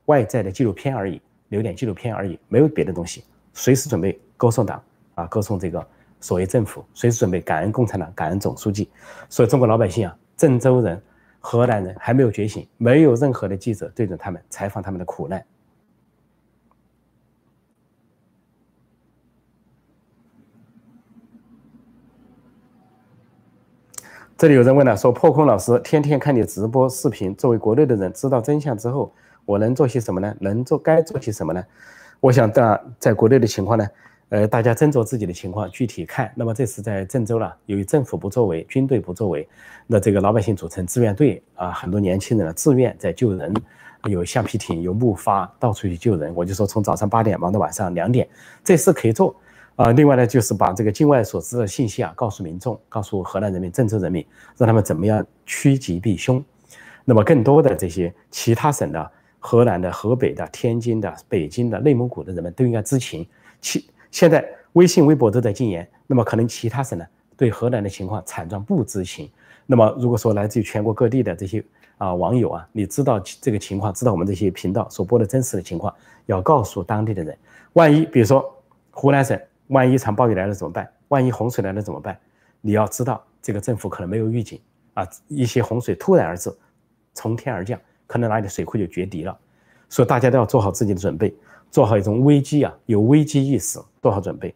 [0.05, 4.81] 外在的纪录片而已，留点纪录片而已，没有别的东西，随时准备歌颂党
[5.13, 5.85] 啊，歌颂这个
[6.19, 8.89] 所谓政府，随时准备感恩共产党，感恩总书记。
[9.29, 10.99] 所以中国老百姓啊，郑州人、
[11.39, 15.43] 河南人还没有觉醒，没有任何的记者对着他们采访他们的苦难。
[24.37, 29.11] 这里有人问了，说破空老师天天看你直播视频，作为国内的人，知道真相之后，
[29.43, 30.33] 我能做些什么呢？
[30.39, 31.61] 能做该做些什么呢？
[32.21, 33.85] 我想，在在国内的情况呢，
[34.29, 36.31] 呃，大家斟酌自己的情况，具体看。
[36.35, 39.47] 那么这次在郑州了，由于政府不作为，军队不作为，
[39.87, 43.51] 那这个老百姓组成志愿队啊，很多年轻人自愿在救人，
[44.03, 46.31] 有橡皮艇，有木筏，到处去救人。
[46.35, 48.27] 我就说，从早上八点忙到晚上两点，
[48.63, 49.35] 这事可以做。
[49.75, 54.23] 啊，另外呢，就是把这个境外所知的信息啊，告诉民众，告诉河南人民、郑州人民，
[54.57, 56.43] 让他们怎么样趋吉避凶。
[57.03, 63.25] 那么，更多的这些其他省的、河南的、河北的、天津的、北京的、内蒙古的人们都应该知情。
[63.61, 67.05] 其现在微信、微博都在禁言，那么可能其他省呢，
[67.37, 69.29] 对河南的情况惨状不知情。
[69.65, 71.63] 那么，如果说来自于全国各地的这些
[71.97, 75.93] 啊网友啊，你知道这个情况，知道我们这些频道所播的真实的情况，
[76.25, 77.37] 要告诉当地的人。
[77.73, 78.53] 万一比如说
[78.91, 79.39] 湖南省。
[79.69, 80.91] 万一一场暴雨来了怎么办？
[81.09, 82.17] 万一洪水来了怎么办？
[82.59, 84.59] 你要知道，这个政府可能没有预警
[84.95, 86.51] 啊，一些洪水突然而至，
[87.13, 89.37] 从天而降，可能哪里的水库就决堤了，
[89.87, 91.31] 所以大家都要做好自己的准备，
[91.69, 94.53] 做好一种危机啊，有危机意识，做好准备。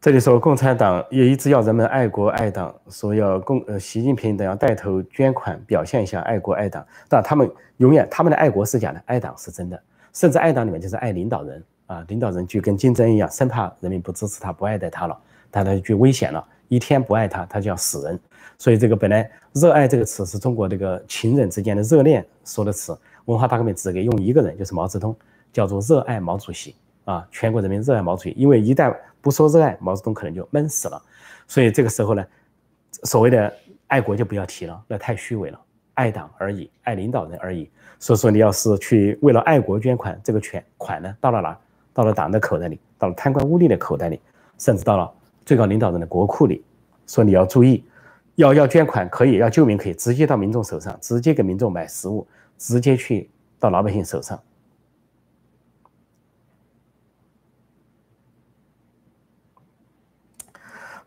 [0.00, 6.86] 这里说共产党也一直要人们爱国爱党，说要共呃习近平等要带头捐款，表现一下爱国爱党。
[7.08, 9.82] 但他们永远他们的爱国是假的，爱党是真的。
[10.12, 15.18] 甚至爱党里面就是爱领导人啊，领导人就跟竞争一样，生怕人民不支持他，不爱戴他了，
[15.50, 16.46] 他他就危险了。
[16.68, 18.18] 一天不爱他，他就要死人。
[18.58, 25.14] 所以这个本来热爱这个词是中国这个情人之间的热恋说的词，文化大革命只给用一个人，就是毛泽东，
[25.52, 26.74] 叫做热爱毛主席。
[27.04, 31.02] 啊，全国人民热爱毛主席，因为一旦不说热爱，毛泽东可能就闷死了。
[31.46, 32.24] 所以这个时候呢，
[33.02, 33.52] 所谓的
[33.88, 35.60] 爱国就不要提了，那太虚伪了，
[35.92, 37.68] 爱党而已，爱领导人而已。
[37.98, 41.58] 所以说，你要是去为了爱国捐款，这个钱款呢到了哪？
[41.92, 44.20] 到了党的口袋里，到了贪官污吏的口袋里，
[44.58, 45.12] 甚至到了
[45.44, 46.64] 最高领导人的国库里。
[47.06, 47.84] 说你要注意，
[48.36, 52.26] 要要捐款可以，要救民可以，直接到民众手上，直接给民众买食物，
[52.56, 53.28] 直接去
[53.58, 54.40] 到老百姓手上。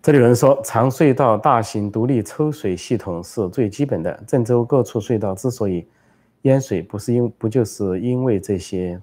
[0.03, 4.23] 这里有人说，长隧道大型独立抽水系统是最基本的。
[4.25, 5.85] 郑州各处隧道之所以
[6.43, 9.01] 淹水，不是因不就是因为这些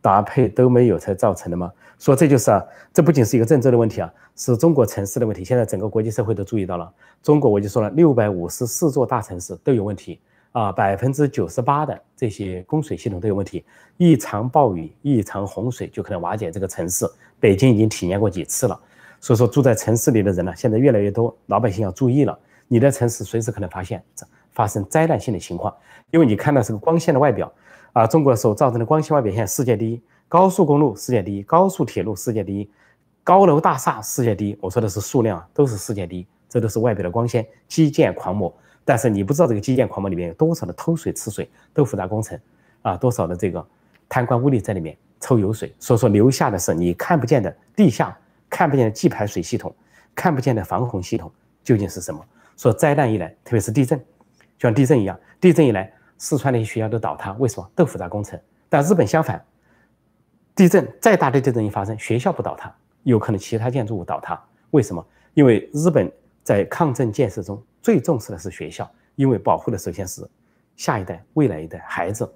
[0.00, 1.72] 搭配都没有才造成的吗？
[2.02, 2.60] 说这就是啊，
[2.92, 5.44] 这不仅是一个郑州的问题啊，是中国城市的问题。
[5.44, 10.18] 现在整个国际社会都注意到了，中国我就说了，六百五十四座大城市都有问题
[10.50, 13.64] 啊，百分之九十八的这些供水系统都有问题。
[13.98, 17.08] 一场暴雨，一场洪水就可能瓦解这个城市。
[17.38, 18.76] 北京已经体验过几次了。
[19.20, 22.36] 所以说，住在城市里的人呢，现在越来越多，老百姓要注意了。
[22.66, 24.02] 你的城市随时可能发现
[24.50, 25.72] 发生灾难性的情况，
[26.10, 27.52] 因为你看到是个光鲜的外表
[27.92, 32.66] 啊，中国所造成的光鲜外表现世界第一，高速公路世界第一，高速铁路世界第一，
[33.22, 34.56] 高楼大厦世界第一。
[34.62, 38.50] 我说的是数量，都是世界第一，这都是外表的光鲜，基建狂魔。
[38.82, 42.40] 但是你不知道这个基建狂魔里面有多少的偷水吃水、豆腐渣工程
[42.80, 43.62] 啊，多少的这个
[44.08, 45.70] 贪官污吏在里面抽油水。
[45.78, 48.16] 所以说，留下的是你看不见的地下。
[48.48, 49.74] 看不见的计排水系统，
[50.14, 51.30] 看不见的防洪系统
[51.62, 52.24] 究竟是什么？
[52.56, 53.98] 说灾难一来，特别是地震，
[54.56, 57.32] 就像地震一样，地震一来，四川那些学校都倒塌。
[57.34, 57.70] 为什么？
[57.76, 58.40] 豆腐渣工程。
[58.70, 59.44] 但日本相反，
[60.54, 64.40] 地震再大的地震一发生，学校不倒塌，有可能其他建筑物倒塌。
[64.70, 65.04] 为什么？
[65.34, 66.10] 因为日本
[66.42, 70.28] 在抗震建设中最重视的是学校，因为保护的首先是
[70.76, 72.30] 下一代、未来一代孩子。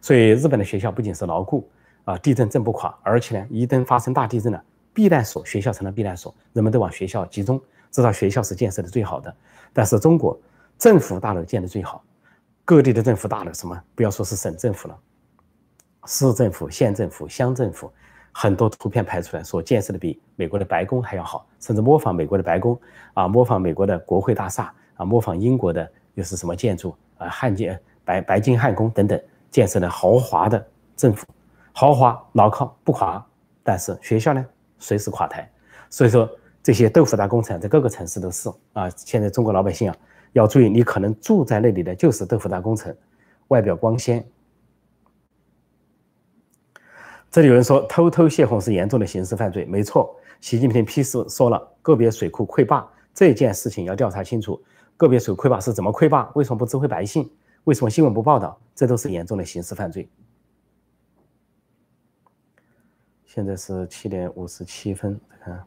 [0.00, 1.68] 所以日本的学校不仅是牢固
[2.04, 4.62] 啊，地震震不垮，而且呢，一旦发生大地震了。
[4.94, 9.32] 避难所，学校成了避难所，人们都往学校集中，知道学校是建设的最好的。
[9.72, 10.36] 但是中国
[10.76, 12.02] 政府大楼建的最好，
[12.64, 14.98] 各地的政府大楼，什么不要说是省政府了，
[16.06, 17.90] 市政府、县政府、乡政府，
[18.32, 22.78] 很多图片拍出来，说建设的比美国的白宫还要好，甚至模仿美国的白宫
[23.14, 31.26] 啊，模仿美国的国会大厦啊，模仿英国的又是什么建筑啊，汉建白白金汉宫等等，建设的豪华的政府，
[31.72, 33.24] 豪华牢靠不垮。
[33.62, 34.46] 但是学校呢？
[34.78, 35.50] 随时垮台，
[35.90, 36.26] 所以说
[36.62, 38.88] 这些豆腐渣工程在各个城市都是啊。
[38.90, 39.96] 现在中国老百姓啊
[40.32, 42.96] 要注意，你可能住在那里的就是豆腐渣工程，
[43.48, 44.24] 外表光鲜。
[47.30, 50.14] 这里有人说偷偷泄洪是严重的刑事犯罪，没错。
[50.40, 54.62] 习近平批示说了，个别水库溃坝这件事情要调查清楚，
[54.96, 57.28] 个别水库溃坝是怎么溃坝，为什么不指挥百姓，
[57.64, 60.08] 为什么新闻不报道，这都是严重的刑事犯罪。
[63.26, 65.62] 现在是七点五十七分，看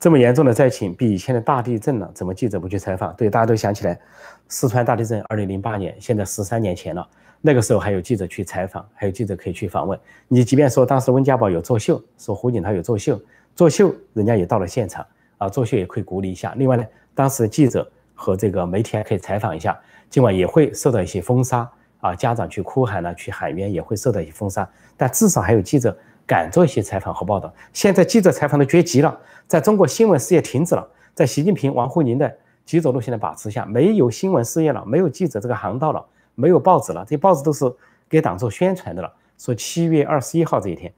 [0.00, 3.14] 这么严重的灾情，比以前的大地震了，怎么记者不去采访？
[3.14, 4.00] 对，大家都想起来，
[4.48, 7.08] 四川大地震，二零零八年，现在十三年前了，
[7.40, 9.98] 那个时候还有记者去采访，还有记者可以去访问。
[10.26, 13.20] 你即便说当时温家宝有作秀，说胡锦涛有作秀，
[13.54, 15.06] 作秀人家也到了现场
[15.38, 16.54] 啊，作秀也可以鼓励一下。
[16.56, 19.78] 另外呢，当时记者和这个媒体还可以采访一下，
[20.10, 21.70] 今晚也会受到一些封杀。
[22.00, 27.52] 啊，家长去哭喊了，去喊冤也会受到一些封杀，但至少还有记者敢做一些采访和报道。
[27.72, 32.32] 现在记者采访都绝迹了，在中国新闻事业停止了，在习近平、王沪宁的
[32.64, 36.06] 极左路线的把持下，没有新闻事业了，没有记者这个行道了，
[36.38, 37.64] 没有报纸了，这些报纸都是
[38.08, 39.12] 给党做宣传的了。
[39.36, 40.92] 说七月二十一号这一天，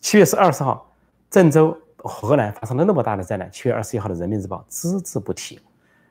[0.00, 0.90] 七月是二十号，
[1.30, 5.60] 郑州、河南发生了那么大的灾难，七月二十一号的人民日报只字不提，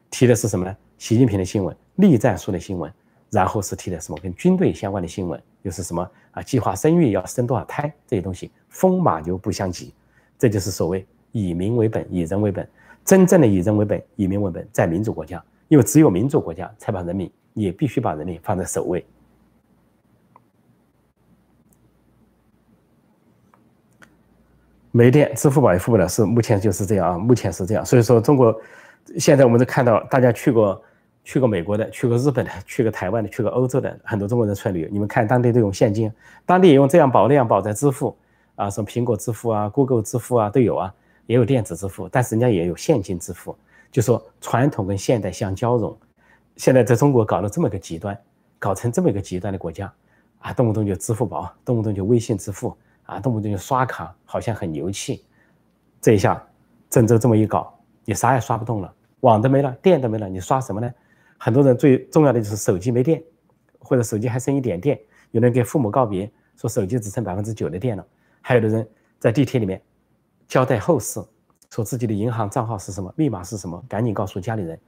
[0.09, 0.75] 提的是什么呢？
[0.97, 2.91] 习近平的新闻，栗战书的新闻。
[3.31, 6.41] 然后是提的什么跟军队相关的新闻，又是什么啊？
[6.41, 9.93] 计划生育要生多少胎这些东西，风马牛不相及，
[10.37, 12.65] 这就是所谓以民为本，以人为本。
[13.03, 19.03] 真正的以人为本，以民为本，在民主国家，因为只有民主国家才把人民，也必须把人民放在首位。
[24.91, 27.83] 没电，支付宝也付不了，是目前就是这样啊，目前是这样。
[27.83, 28.55] 所以说，中国
[29.17, 30.79] 现在我们都看到，大家去过。
[31.27, 34.89] 去过美国的，去过日本的，去过台湾的，去过欧洲的很多中国人出来旅游。
[34.91, 36.13] 你们看，当地都用现金，
[36.45, 38.15] 当地也用这样宝那样宝在支付，
[38.53, 40.93] 啊，什么苹果支付啊、Google 支付啊都有啊，
[41.25, 43.57] 也有电子支付，但是人家也有现金支付，
[43.91, 45.97] 就说传统跟现代相交融。
[46.57, 48.17] 现在在中国搞了这么个极端，
[48.59, 49.93] 搞成这么一个极端的国家，
[50.39, 55.25] 啊，动不动就支付宝，动不动就微信支付，啊，动不动就刷卡，好像很牛气。
[56.01, 56.41] 这一下，
[56.89, 60.89] 郑州这么一搞，你啥也刷不动了，网都没了，电都没了，你刷什么呢？
[61.37, 63.21] 很多人最重要的就是手机没电，
[63.79, 64.97] 或者手机还剩一点电，
[65.31, 68.05] 有人给父母告别，说手机只剩百分之九的电了。
[68.41, 68.87] 还有的人
[69.19, 69.81] 在地铁里面
[70.47, 71.19] 交代后事，
[71.69, 74.79] 说自己的银行账号是什么，密码是什么，赶紧告诉家里人，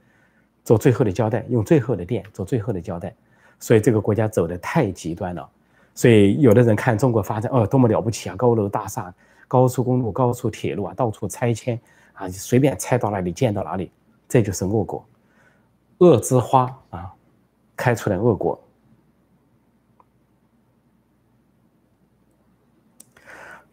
[0.68, 3.14] 做最后的交代，用最后的电做最后的交代。
[3.58, 5.48] 所以这个国家走的太极端了。
[5.94, 8.36] 所以有的人看中国发展，哦，多么了不起啊！
[8.36, 9.12] 高楼大厦、
[9.48, 11.80] 高速公路、高速铁路啊，到处拆迁
[12.12, 13.90] 啊，随便拆到哪里建到哪里，
[14.28, 15.02] 这就是恶果，
[16.00, 17.14] 恶之花啊，
[17.74, 18.62] 开出来恶果。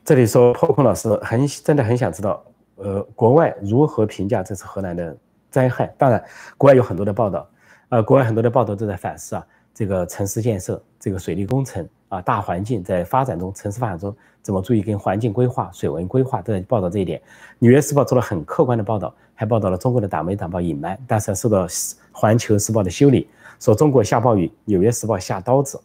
[0.06, 2.42] 这里说破空老师很真的很想知道，
[2.76, 5.18] 呃，国外如何评价这次河南的
[5.56, 5.88] 灾害？
[5.98, 6.22] 当然，
[6.58, 7.48] 国外有很多的报道，
[7.88, 17.22] 呃，国外很多的报道都在反思啊，这个城市建设、这个水利工程啊，大环境在发展中，城市发展中怎么注意跟环境规划、水文规划都在报道这一点。
[17.60, 21.66] 纽约时报做了很客观的报道，还报道了中国的党媒党报隐瞒，但是受到
[22.12, 25.80] 环球时报的修理，说中国下暴雨，纽约时报下刀子，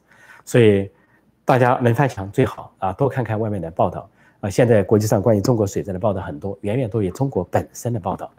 [0.44, 0.90] 所以。
[1.42, 4.08] 大家能翻墙最好啊，多看看外面的报道
[4.40, 4.48] 啊。
[4.48, 8.30] 现在国际上关于中国水灾的报道很多，远远多于中国本身的报道，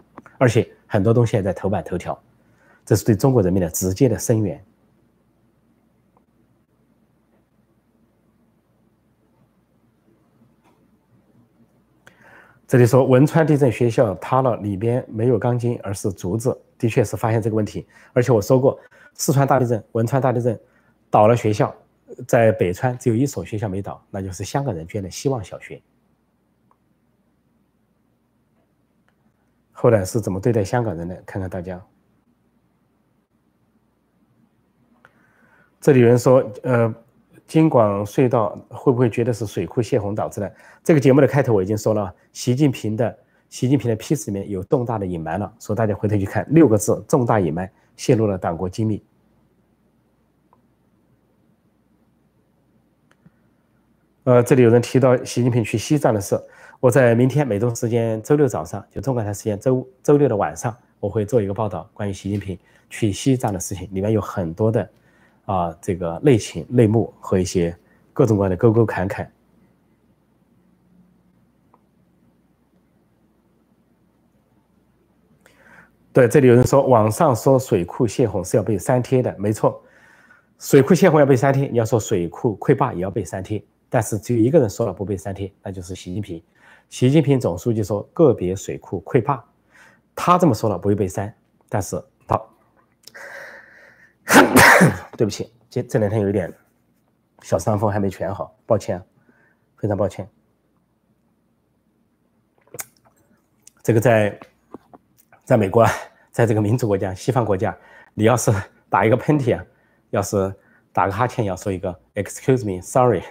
[0.41, 2.19] 而且很多东西也在头版头条，
[2.84, 4.60] 这是对中国人民的直接的声援。
[12.65, 17.86] 这里说汶川地震学校塌了，里边没有钢筋，而是竹子，的确是发现这个问题。
[18.12, 18.80] 而且我说过，
[19.13, 20.60] 四川大地震、汶川大地震
[21.12, 21.71] 倒了学校。
[22.27, 25.80] 在北川只有一所学校没倒，那就是香港人捐的希望小学。
[29.82, 31.15] 后来是怎么对待香港人的？
[31.26, 31.84] 看看大家。
[35.80, 36.94] 这里有人说，呃，
[37.48, 40.56] 京广隧道会不会觉得是水库泄洪导致的？
[40.84, 43.17] 这个节目的开头我已经说了，习近平的
[43.50, 49.04] 习近平的批示里面有重大的隐瞒了，说大家回头去看六个字：重大隐瞒，泄露了党国机密。
[54.26, 56.39] 呃，这里有人提到习近平去西藏的事，
[56.82, 62.58] 我在明天美东时间周六早上，就中国台时间周周六的晚上，我会做一个报道，关于习近平
[62.89, 64.89] 去西藏的事情，里面有很多的
[65.46, 67.78] 啊这个内情内幕和一些
[68.13, 69.32] 各种各样的沟沟坎坎。
[76.12, 79.80] 对，这里有人说网上说水库泄洪是要被删帖的，没错，
[80.58, 83.63] 水库泄洪要被删帖，你要说水库溃坝也要被删帖。
[83.88, 86.41] 但是只有一个人说了不被删帖，那就是习近平。
[86.91, 89.41] 习近平总书记说个别水库溃坝，
[90.13, 91.34] 他这么说了不会被删。
[91.69, 91.95] 但是
[92.27, 92.54] 好，
[95.17, 96.54] 对不起，这这两天有一点
[97.43, 99.01] 小伤风还没全好，抱歉，
[99.77, 100.30] 非常抱歉。
[103.82, 104.38] 这个在
[105.45, 105.88] 在美国，
[106.30, 107.75] 在这个民主国家、西方国家，
[108.13, 108.51] 你要是
[108.89, 109.65] 打一个喷嚏啊，
[110.10, 110.54] 要是
[110.91, 113.23] 打个哈欠，要说一个 excuse me，sorry。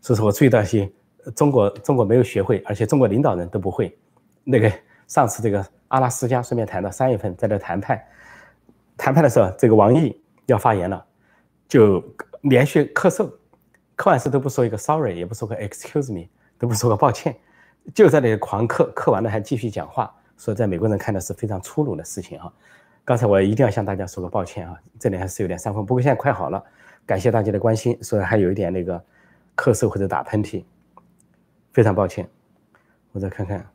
[0.00, 0.88] 所以说我注意到一些
[1.34, 3.96] 中国中国没有学会，而且中国领导人都不会。
[4.44, 4.72] 那个
[5.06, 8.02] 上次这个阿拉斯加顺便谈到三月份在这谈判，
[8.96, 11.04] 谈判的时候，这个王毅要发言了，
[11.68, 12.02] 就
[12.42, 13.30] 连续咳嗽，
[13.96, 16.28] 咳完嗽都不说一个 sorry，也不说个 excuse me，
[16.58, 17.36] 都不说个抱歉，
[17.94, 22.52] 就在那里狂咳，咳完了还继续讲话，说在美国人看的是非常粗鲁的事情啊。
[23.04, 26.62] 刚才我一定要向大家说个抱歉啊，这里还是有点伤风，不过现在快好了，
[27.04, 29.02] 感谢大家的关心，所以还有一点那个。
[29.60, 30.62] 咳嗽或者打喷嚏，
[31.72, 32.28] 非常抱歉。
[33.12, 33.66] 我再看看，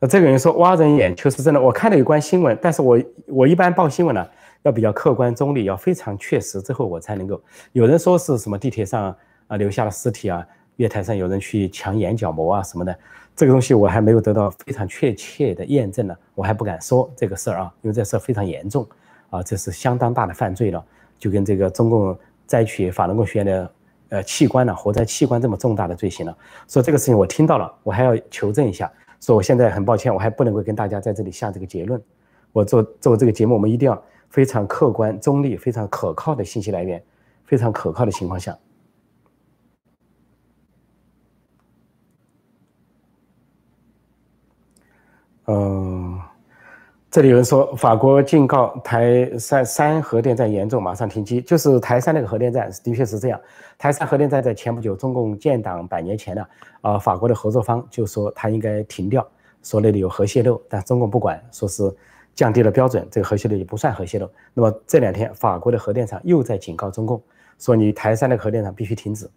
[0.00, 1.60] 那这个人说挖人眼球是真的。
[1.60, 4.26] 我看了有关新闻，但是我我一般报新闻呢
[4.62, 7.40] 要比较客观中立，要非常确实之后我才能够。
[7.72, 9.14] 有人说是什么地铁上
[9.46, 10.44] 啊留下了尸体啊，
[10.76, 12.98] 月台上有人去抢眼角膜啊什么的，
[13.36, 18.88] 这个东西我还没有得到非常确切的验证呢，我还不敢说这个事儿啊，因为这事儿非常严重
[19.28, 20.84] 啊，这是相当大的犯罪了，
[21.18, 23.70] 就跟这个中共摘取法轮功学员的。
[24.10, 24.74] 呃，器官呢？
[24.74, 26.36] 活摘器官这么重大的罪行了，
[26.66, 28.90] 所以这个事情我听到了，我还要求证一下。
[29.20, 32.00] 说我现在很抱歉，我还不能够跟大家在这里下这个结论。
[32.52, 37.02] 我做做这个节目，我们一定要非常客观、中立、非常可靠的信息来源，
[37.44, 38.56] 非常可靠的情况下。
[45.46, 46.03] 嗯，
[47.14, 51.40] 这里有人说，法国警告台山三核电站严重，马上停机。
[51.40, 53.40] 就是台山那个核电站，的确是这样。
[53.78, 56.44] 台山核电站在前不久，中共建党百年前呢，
[56.80, 59.24] 啊，法国的合作方就说它应该停掉，
[59.62, 61.88] 说那里有核泄漏，但中共不管，说是
[62.34, 64.28] 降低了标准，这个核泄漏也不算核泄漏。
[64.52, 67.22] 那么这两天，法国的核电厂又在警告中共，
[67.60, 69.30] 说你台山那个核电厂必须停止，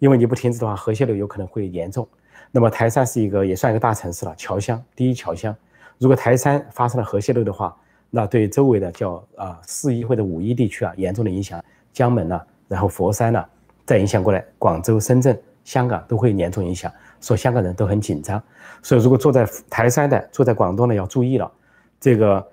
[0.00, 2.08] 因为你不停止的话，核泄漏有可能会严重。
[2.50, 5.54] 那么台山是一个也算一个大城市了，侨乡，第一侨乡。
[6.00, 7.76] 如果台山发生了核泄漏的话，
[8.08, 13.44] 那对周围的叫啊四一或者五一地区啊严重的影响，江门呐，然后佛山呐，
[13.84, 16.90] 再影响过来，广州、深圳、香港都会严重影响，
[17.20, 18.42] 所以香港人都很紧张。
[18.82, 21.52] 所以如果住在台山的、住在广东的要注意了，
[22.00, 22.44] 这个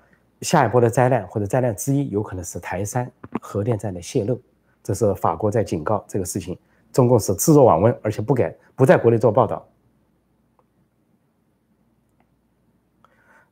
[0.42, 4.38] 下一波的灾难或者灾难之一有可能是台山核电站的泄漏，
[4.82, 6.58] 这是法国在警告这个事情，
[6.92, 9.66] 中共是置若罔闻，而且不敢不在国内做报道。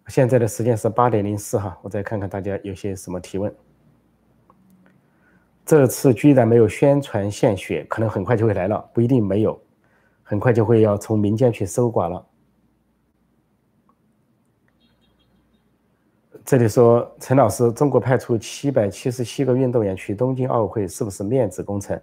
[0.08, 3.52] 现在的时间是八点零四哈，我再看看大家有些什么提问。
[5.64, 9.60] 这次居然没有宣传献血，可能很快就会来了，不一定没有，
[10.22, 12.24] 很快就会要从民间去搜刮了。
[16.44, 22.00] 这里说陈老师，中国派出七百七十七个运动员去东京奥运会，是不是面子工程？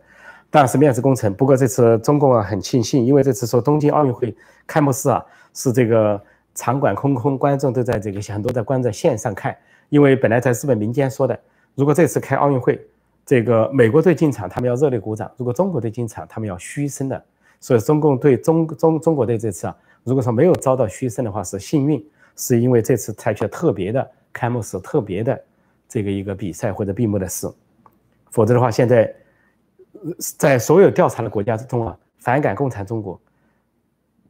[0.50, 1.34] 当然是面子工程。
[1.34, 4.36] 不过这次中共啊很庆幸，因为这次说东京奥运会
[4.68, 6.22] 开幕式啊是这个。
[6.56, 9.58] 场馆空空，观众都在这个很多在观在线上看，
[9.90, 11.40] 因为本来在日本民间说的，
[11.74, 12.80] 如果这次开奥运会，
[13.26, 17.24] 这个美国队进场，他们要热烈鼓掌；如果中国队进场，他们要嘘声的。
[17.60, 25.42] 所以中共对中中中国队这次啊，如果说没有遭到嘘声的话，是幸运，是因为这次采取了特别的开幕式、特别的
[25.90, 27.50] 这个一个比赛或者闭幕的事，
[28.30, 29.16] 否则的话，现在
[30.38, 33.20] 在所有调查的国家之中啊，反感共产中国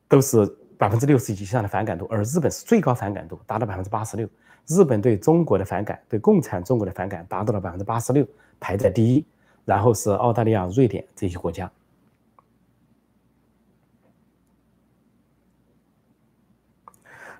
[0.07, 0.57] 都是。
[0.83, 4.27] 百分之六十以上的反感度，而日本是最高反感度，达到百分之八十六。
[4.67, 8.27] 日本对中国的反感，对共产中国的反感达到了百分之八十六，
[8.59, 9.25] 排在第一。
[9.63, 11.71] 然后是澳大利亚、瑞典这些国家。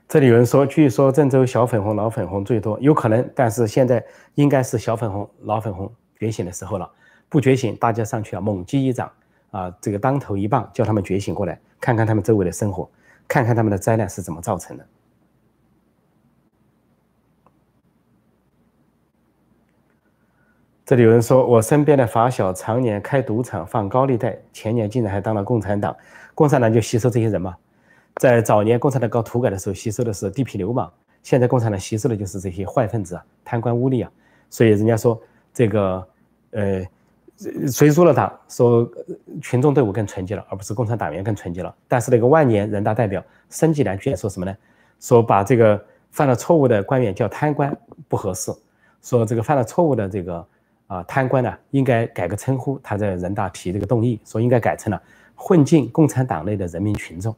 [0.08, 4.02] 这里有人说，据说郑州小粉红、老粉红最多，有可能，但是现在
[4.36, 6.90] 应该是小粉红、老粉红觉醒的时候了。
[7.28, 9.12] 不觉醒，大家上去啊，猛击一掌
[9.52, 12.90] 啊，这个当头一棒，叫他们觉醒过来，看看他们周围的生活。
[13.28, 14.86] 看看他们的灾难是怎么造成的。
[20.86, 25.96] 这里有人说，我身边的发小常年开赌场、放高利贷，前年竟然还当了共产党。
[26.36, 27.56] 共产党就吸收这些人嘛。
[28.18, 30.88] 在早年共产党搞土改的时候，吸收的是地痞流氓；
[31.24, 34.12] 现在共产党吸收的就是这些坏分子啊、贪官污吏啊。
[34.50, 35.20] 所以人家说
[35.54, 36.08] 这个，
[36.52, 36.86] 呃。
[37.72, 38.90] 谁入了党，说
[39.42, 41.76] 群众队伍更纯洁了，而不是共产党员更纯洁了。
[41.88, 44.56] 但是那个万年人大代表申纪兰居然说什么呢？
[45.00, 47.76] 说把这个犯了错误的官员叫贪官
[48.08, 48.54] 不合适，
[49.02, 50.48] 说这个犯了错误的这个
[50.88, 52.80] 啊贪官呢，应该改个称呼。
[52.84, 55.02] 他在人大提这个动议，说应该改成了
[55.36, 57.36] 混进共产党内的人民群众，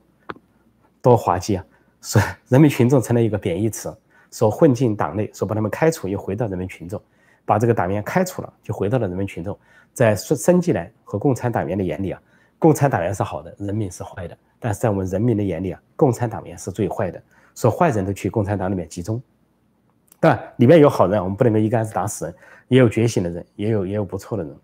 [1.01, 1.65] 多滑稽啊！
[2.01, 3.95] 说 人民群众成了一个贬义词，
[4.29, 7.01] 说混进党内，说把他们开除又回到人民群众。
[7.47, 9.55] 把这个党员开除了，就回到了人民群众。
[9.95, 12.21] 在升升级来和共产党员的眼里啊，
[12.59, 14.37] 共产党员是好的，人民是坏的。
[14.59, 17.23] 但是在我们人民的眼里啊，共产党员是最坏的，
[17.55, 19.21] 说坏人都去共产党里面集中。
[20.19, 22.35] 但里面有好人，我们不能够一竿子打死人，
[22.67, 24.55] 也有觉醒的人，也有也有不错的人。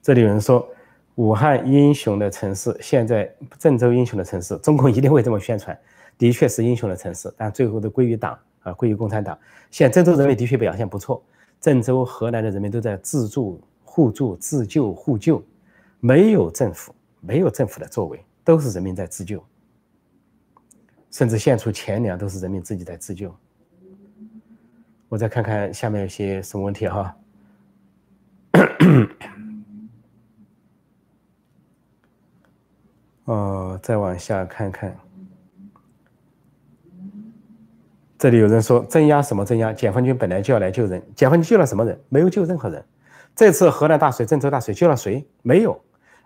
[0.00, 0.68] 这里有人说，
[1.16, 3.28] 武汉英雄的城市，现在
[3.58, 5.76] 郑州英雄的城市，中共一定会这么宣传。
[6.16, 9.38] 的确是英雄的城市，但最后都归于党啊，归于共产党。
[9.70, 11.22] 现在郑州人民的确表现不错，
[11.60, 15.40] 郑州、河南的人民都在自助、互助、自救、互救，
[16.00, 19.42] 没有政府，没有政府的作为，都是人民在自救，
[21.12, 23.32] 甚至献出钱粮都是人民自己在自救。
[25.08, 27.16] 我再看看下面有些什么问题哈，
[33.26, 35.05] 哦， 再往下看看。
[38.18, 39.72] 这里有人说镇压什么镇压？
[39.74, 42.00] 解放军本来就要来救人，解放军救了什么人？
[42.08, 42.82] 没有救任何人。
[43.34, 45.26] 这次河南大水、郑州大水救了谁？
[45.42, 45.78] 没有。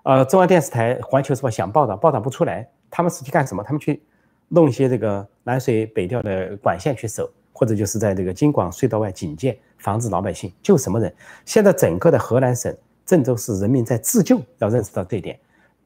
[0.04, 2.66] 呃，中央电视台、环球时报想报道，报道不出来。
[2.88, 3.62] 他们是去干什么？
[3.64, 4.00] 他们去
[4.48, 10.52] 弄一些这个南水北调的管线去守，或者就是在这个京广隧道外警戒，防止老百姓。
[10.62, 11.12] 救什么人？
[11.44, 12.72] 现在整个的河南省
[13.04, 15.36] 郑州市人民在自救，要认识到这一点。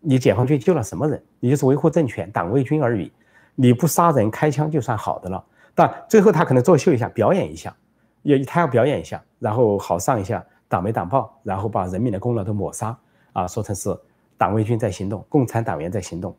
[0.01, 1.23] 你解放军救了什么人？
[1.41, 3.11] 你就是维护政权、党卫军而已。
[3.55, 5.43] 你不杀人、开枪就算好的了。
[5.75, 7.77] 但最后他可能作秀一下，表演一下，
[8.23, 12.97] 也他要表演一下，然后好上一下党没党报，然后把人民的功劳都抹杀
[13.33, 13.97] 啊，说成是
[14.39, 16.37] 党卫军在行动，共产党员在行动。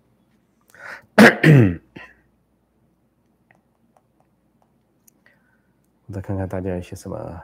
[6.07, 7.41] 我再看看大家有些什么？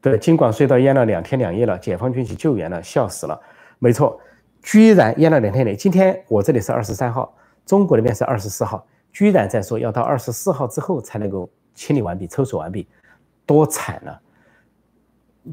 [0.00, 3.40] 对，京广隧道淹了两天两夜了，解放军去救援了，笑死了。
[3.78, 4.20] 没错，
[4.62, 5.76] 居然淹了两天两夜。
[5.76, 7.34] 今天我这里是二十三号，
[7.64, 8.86] 中国那边是二十四号。
[9.12, 12.88] 居然在说要到二十四号之后才能够清理完毕、抽水完毕，
[13.44, 14.20] 多惨啊！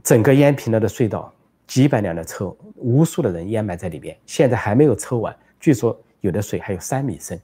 [0.04, 1.34] 整个淹平了的隧道，
[1.68, 5.36] 几百辆的车，无数的人淹埋在里边，现在还没有抽完。
[5.60, 7.40] 据说有的水还有三米深。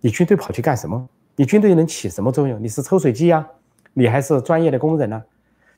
[0.00, 1.08] 你军队跑去干什么？
[1.36, 2.62] 你军队能起什么作用？
[2.62, 3.46] 你是抽水机呀？
[3.92, 5.22] 你还是专业的工人呢？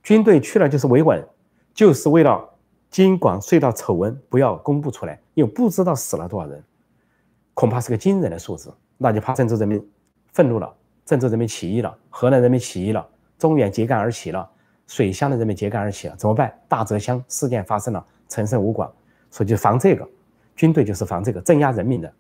[0.02, 1.26] 军队去了就是维稳，
[1.74, 2.48] 就是为了
[2.90, 6.62] 京广隧道丑闻不要公布出来，因为不知道死了多少人，
[7.54, 8.72] 恐怕是个惊人的数字。
[9.02, 9.82] 那就怕郑州人民
[10.30, 10.70] 愤怒了，
[11.06, 14.46] 郑州人民起义了，河南人民起义了，中原揭竿而起了，
[14.86, 16.52] 水乡的人民揭竿而起了，怎么办？
[16.68, 18.92] 大泽乡事件发生了，陈胜吴广，
[19.30, 20.06] 所以就防这个，
[20.54, 22.12] 军队就是防这个，镇压人民的。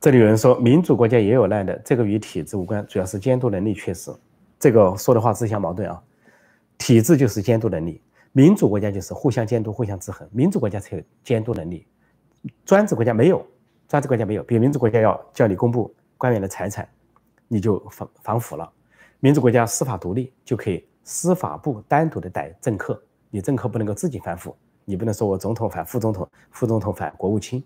[0.00, 4.12] 这里有人说，民主国家也有难的，这个与体制无关，主要是监督能力缺失。
[4.64, 6.02] 这个说的话自相矛盾啊！
[6.78, 8.00] 体制就是监督能力，
[8.32, 11.86] 民主国家就是互相监督、互相制衡，民主国家才有监督能力，
[12.64, 13.46] 专制国家没有，
[13.86, 14.42] 专制国家没有。
[14.42, 16.88] 比如民主国家要叫你公布官员的财产，
[17.46, 18.66] 你就防反腐了；
[19.20, 22.98] 民主国家司法独立，就可以司法部单独的逮政客，
[23.28, 24.56] 你政客不能够自己反腐，
[24.86, 27.62] 你不能说我总统反副总统，副总统反国务卿。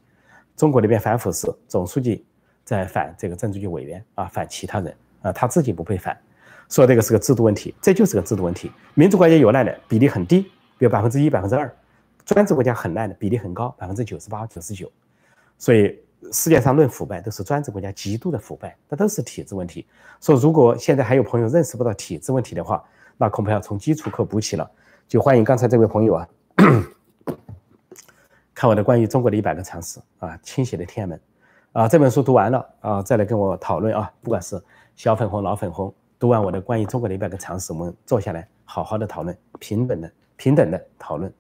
[0.57, 2.27] 中国那边反腐是总书记
[2.65, 4.93] 在反这个政治局委员啊，反其他人
[5.23, 6.21] 啊，他自己不被反，
[6.69, 8.71] 说这个是个制度问题，这就是个制度问题。
[8.95, 10.43] 民主国家有难的比例很低，
[10.77, 11.67] 比如百分之一、百分之二；
[12.25, 14.91] 专制国家很烂的比例很高，百分之九十八、九十九。
[15.57, 15.99] 所以
[16.33, 19.87] 世界上论腐败都是专制国家极度的腐败，那都是体制问题。
[20.21, 22.85] 说如果现在还有朋友认识不到体制问题的话，
[23.17, 24.71] 那恐怕要从基础课补起了。
[25.09, 26.29] 就欢迎刚才这位朋友啊。
[28.55, 31.21] 看我的关于中国的一百个常识啊，倾斜的天安门
[31.73, 34.61] 啊，这本书读完了啊，再来跟我讨论啊，不管是
[34.97, 41.33] 小粉红、老粉红，读完我的关于中国的一百个常识，我们坐下来好好的讨论，平等的、平等的讨论。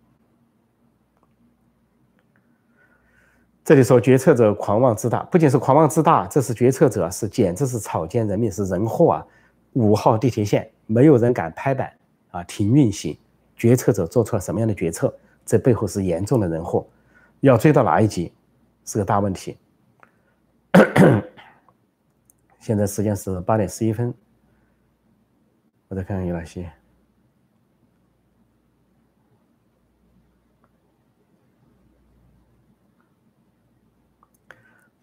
[3.64, 9.26] 这里说决策者狂妄自大，不仅是狂妄自大，这是决策者是简直是草菅人命，是人祸啊！
[9.74, 11.92] 五号地铁线没有人敢拍板
[12.30, 13.18] 啊，停运行，
[13.56, 15.12] 决策者做出了什么样的决策？
[15.44, 16.86] 这背后是严重的人祸。
[17.40, 18.32] 要追到哪一级，
[18.84, 19.58] 是个大问题。
[22.58, 24.12] 现在时间是八点十一分，
[25.88, 26.70] 我再看看有哪些。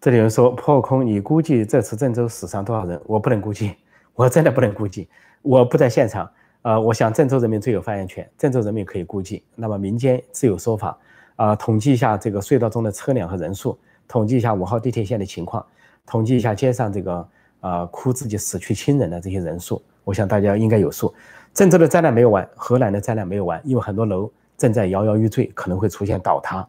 [0.00, 3.00] 这里有人说破空，你估计这次郑州死伤多少人？
[3.06, 3.74] 我不能估计，
[4.14, 5.08] 我真的不能估计，
[5.42, 6.30] 我不在现场。
[6.62, 10.96] 呃，我想郑州人民最有发言权，郑州人民可以估计，那么民间自有说法。
[11.34, 15.66] 啊，统计一下这个隧道中的车辆和人数，统计一下五号地铁线的情况，
[16.06, 17.28] 统计一下街上这个
[17.60, 21.12] 啊哭自己死去亲人的这些人数，我想大家应该有数。
[21.52, 26.66] 郑州的灾难没有完，河南的灾难没有完，因为很多楼正在摇摇欲坠，可能会出现倒塌。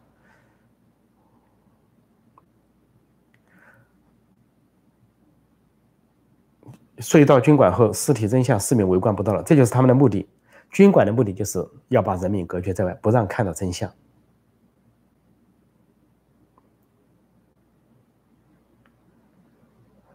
[6.98, 10.28] 隧道军管后，尸体真相市民围观不到了，这就是他们的目的。
[10.70, 13.88] 军管的目的就是要把人民隔绝在外，不让看到真相。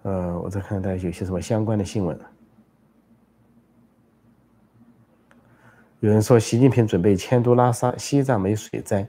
[0.02, 2.20] 呃，我再看看大家有些什么相关的新闻。
[6.04, 9.08] 有人说习近平准备迁都拉萨，西藏没水灾，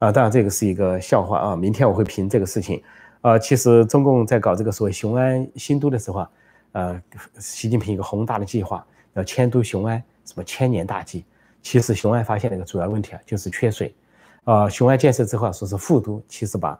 [0.00, 1.54] 啊，当然这个是一个笑话啊。
[1.54, 2.82] 明天我会评这个事情。
[3.20, 6.30] 啊，其实中共在搞这个所谓雄安新都的时候啊，
[6.72, 7.02] 呃，
[7.38, 11.24] 习近平一个宏大的计划要迁都雄安，什么千年大计。
[11.62, 13.94] 其实雄安发现了一个主要问题啊，就是缺水。
[14.42, 16.76] 啊，雄安建设之后啊，说是副都，其实把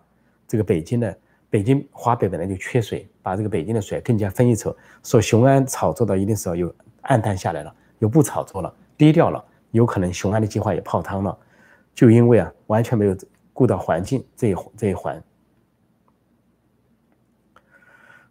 [0.48, 1.16] 这个北京的。
[1.48, 4.74] 北京华北本来就缺水，把这个北京的水更加分一筹。
[5.04, 11.36] 说雄安炒作到一定时候又暗淡下来了，又不炒作了，低调了，有可能雄安的计划也泡汤了，
[11.92, 13.16] 就因为啊完全没有
[13.52, 15.20] 顾到环境这一这一环。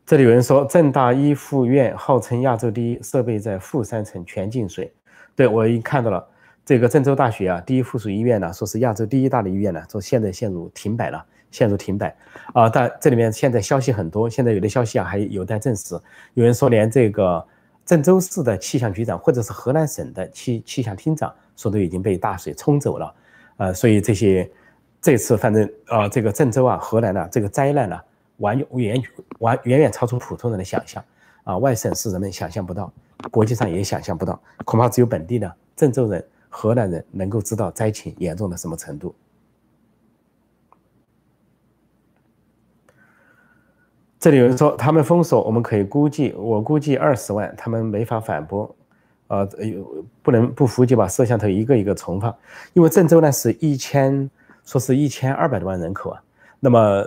[0.06, 4.94] 这里有人说郑大一附院号称亚洲第一，设备在负三层全进水。
[5.36, 6.26] 对我已经看到了，
[6.66, 11.26] 这个郑州大学啊第一附属医院呢，说是亚洲第一大的医院呢，说现在陷入停摆了。
[11.52, 12.16] 陷入停摆，
[12.54, 16.00] 啊，但这里面现在消息很多，现在有的消息啊还有待证实。
[16.34, 17.46] 有人说连这个
[17.86, 23.16] 郑州市的气象局长或者是河南省的气气象厅长说都已经被大水冲走了，
[23.58, 24.50] 呃，所以这些
[25.02, 28.00] 这次反正啊，这个郑州啊、河南啊这个灾难呢，
[28.38, 29.04] 完远
[29.40, 31.04] 完远远超出普通人的想象。
[31.44, 32.94] 啊，外省市人们想象不到，
[33.32, 39.16] 国际上也想象不到，恐怕只有本地的郑州人河南人能够知道灾情严重到什么程度。
[44.22, 48.76] 这里有人说他们封锁，我们可以估计，我估计二十万，他们没法反驳，
[49.30, 52.32] 呃，有不能不服就把摄像头一个一个重放，
[52.74, 54.30] 因为郑州呢是一千，
[54.64, 56.22] 说是一千二百多万人口啊，
[56.60, 57.04] 那么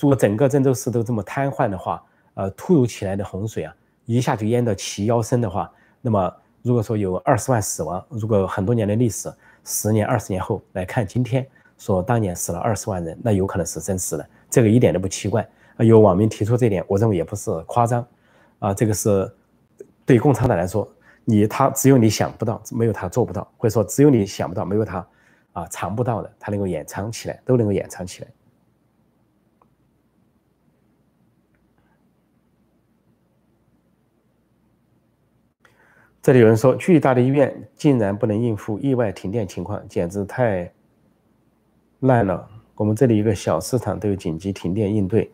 [0.00, 2.00] 如果整个郑州市都这么瘫痪的话，
[2.34, 3.74] 呃，突如其来的洪水啊，
[4.04, 5.68] 一下就淹到齐腰深的话，
[6.00, 6.32] 那么
[6.62, 9.28] 如果说有二十万死亡，如果很多年的历史，
[9.64, 11.44] 十年、二十年后来看今天，
[11.76, 15.44] 说当年死了二十万人，那有可能是真实的，这个一点都不奇怪。
[15.78, 18.06] 有网民提出这点，我认为也不是夸张，
[18.58, 19.30] 啊，这个是
[20.04, 20.88] 对共产党来说，
[21.24, 25.06] 你他只有你想不到，没有他做不到，或者说只有你想不到，没有他
[25.52, 28.28] 啊藏不到的，他能够掩藏起来，都能够掩藏起来。
[36.22, 40.72] 这里有人说，巨大的医院竟然不能应付意外停电情况，简直太
[42.00, 42.48] 烂了。
[42.74, 45.30] 我们这里一个小市场都有紧急停电应对。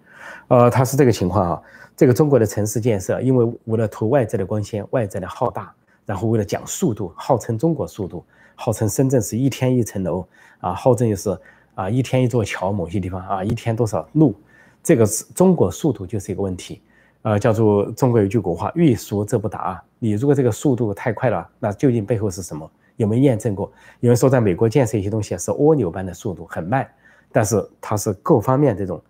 [0.48, 1.62] 呃，它是这个情况啊。
[1.94, 5.72] 这个中国的城市建设，因为为了图外在的光鲜、外在的浩大，
[6.06, 10.26] 然后为了讲速度，号称中国速度，号称深圳是一天一层楼
[10.60, 11.38] 啊，号称就是
[11.74, 14.34] 啊一天一座桥，某些地方啊一天多少路，
[14.82, 16.80] 这个是中国速度就是一个问题。
[17.20, 19.80] 呃，叫做中国有句古话，欲速则不达。
[19.98, 22.68] 你如果这个速度太快了，那究竟背后是什么？
[22.96, 23.70] 有没有验证过？
[24.00, 26.88] 有人说在美国建设一些东西是蜗牛般的速度，很慢，
[27.30, 29.00] 但是它是各方面这种。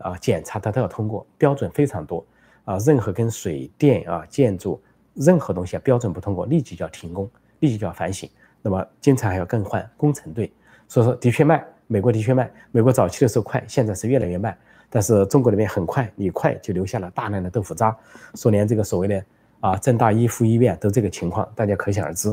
[0.00, 2.24] 啊，检查它都要通过，标准非常多
[2.64, 2.76] 啊。
[2.78, 4.80] 任何跟水电啊、建筑
[5.14, 7.30] 任何东西啊，标准不通过，立即就要停工，
[7.60, 8.28] 立即就要反省。
[8.62, 10.52] 那么经常还要更换工程队，
[10.88, 11.64] 所以说的确慢。
[11.86, 14.56] 美国的确慢，美国早期的时候快，现在是越来越慢。
[14.88, 17.96] 但是中国那边很快，你快就留下了大量的豆腐渣。
[18.34, 19.24] 说连这个所谓的
[19.58, 22.32] 啊郑大一附医院都这个情况，大家可想而知。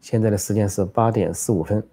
[0.00, 1.86] 现在的时间是八点四五分。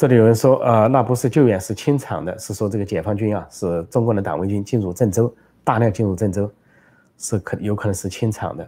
[0.00, 5.30] 这里有人说，呃，那不是救援，是清场的，是说这个解放军啊，是中国的党卫军进入郑州，
[5.62, 6.50] 大量进入郑州，
[7.18, 8.66] 是可有可能是清场的，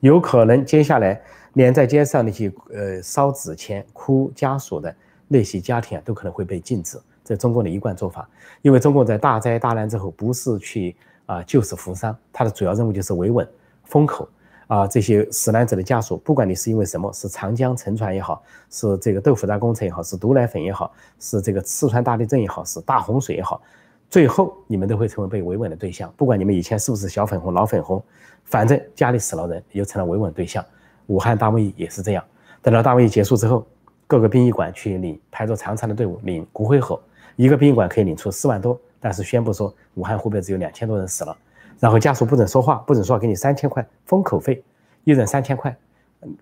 [0.00, 1.22] 有可能接下来
[1.52, 4.92] 连在街上那些呃烧纸钱、哭家属的
[5.28, 8.28] 那些家庭啊，都可能会被禁止，这中国的一贯做法，
[8.60, 10.96] 因为中国在大灾大难之后，不是去
[11.26, 13.48] 啊救死扶伤，它的主要任务就是维稳
[13.84, 14.28] 封口。
[14.66, 23.60] 啊，这些死难者的家属，不管你是因为什么，是长江沉船也好，是这个豆腐渣工程也好，是毒奶粉也好，是这个四川大地震也好，是大洪水也好，
[24.08, 26.12] 最后你们都会成为被维稳的对象。
[26.16, 28.02] 不管你们以前是不是小粉红、老粉红，
[28.44, 30.64] 反正家里死了人，又成了维稳对象。
[31.06, 32.24] 武汉大瘟疫也是这样。
[32.62, 33.66] 等到大瘟疫结束之后，
[34.06, 36.98] 各个殡仪馆去领排着长长的队伍领骨灰盒，
[37.36, 41.36] 一个殡仪馆可以领出四万多，但是宣布说武汉湖北只有两千多人死了。
[41.80, 44.62] 然后家属不准说话，不准说话，给你三千块封口费，
[45.04, 45.76] 一人三千块，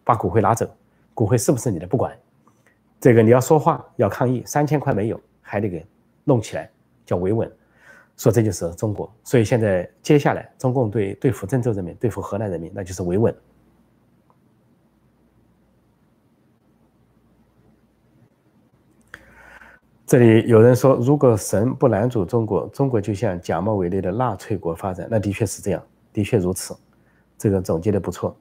[0.05, 0.68] 把骨灰拿走，
[1.14, 2.16] 骨灰是不是你的不管，
[3.01, 5.85] 这个你要说话要抗议，三千块没有，还得给
[6.24, 6.70] 弄起来，
[7.05, 7.51] 叫维稳，
[8.16, 13.35] 说这就是中国，所以现在接下来中共对对付郑州人民，对付河南人民，那就是维稳。
[20.13, 25.83] 这里有人说，如果神不拦阻中国，中国就像假冒伪劣的纳粹国发展，那的确是这样，
[26.13, 26.77] 的确如此。
[27.39, 28.37] 这个总结的不错。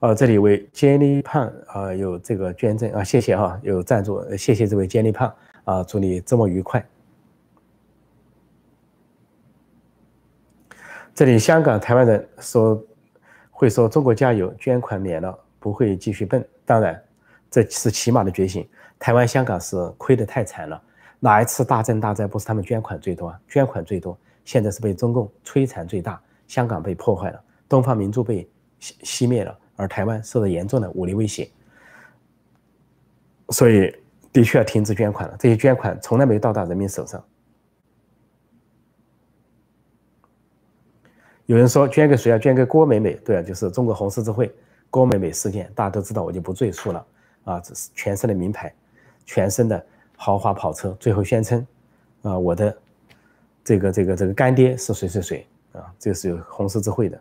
[0.00, 6.86] 呃， 这里为 Jenny 胖啊有这个捐赠啊，谢谢哈，有赞助，谢谢这位 Jenny 胖啊，祝你周末愉快。
[11.14, 12.84] 这里香港、台湾人说
[13.50, 16.46] 会说中国加油，捐款免了，不会继续笨。
[16.66, 17.02] 当然，
[17.50, 18.68] 这是起码的觉醒。
[18.98, 20.82] 台湾、香港是亏得太惨了，
[21.20, 23.34] 哪一次大震大灾不是他们捐款最多？
[23.48, 26.20] 捐款最多，现在是被中共摧残最大。
[26.46, 28.46] 香港被破坏了，东方明珠被
[28.78, 31.50] 熄熄灭了，而台湾受到严重的武力威胁，
[33.48, 33.90] 所以
[34.30, 35.34] 的确要停止捐款了。
[35.38, 37.24] 这些捐款从来没到达人民手上。
[41.46, 42.38] 有人说捐给谁啊？
[42.38, 44.54] 捐给郭美美，对啊，就是中国红十字会
[44.90, 47.06] 郭美美事件，大家都知道，我就不赘述了
[47.44, 47.60] 啊。
[47.60, 48.72] 这是全身的名牌。
[49.24, 49.84] 全身的
[50.16, 51.66] 豪华跑车，最后宣称，
[52.22, 52.76] 啊，我的
[53.62, 55.92] 这个这个这个干爹是谁谁谁啊？
[55.98, 57.20] 这个是有红十字会的。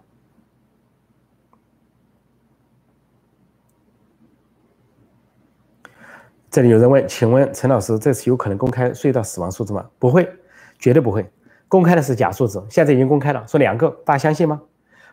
[6.50, 9.90] 这里有人问，请问陈老师，这次有可能公开隧道死亡数字吗？
[9.98, 10.32] 不会，
[10.78, 11.28] 绝对不会，
[11.68, 12.64] 公开的是假数字。
[12.70, 14.62] 现在已经公开了，说两个，大家相信吗？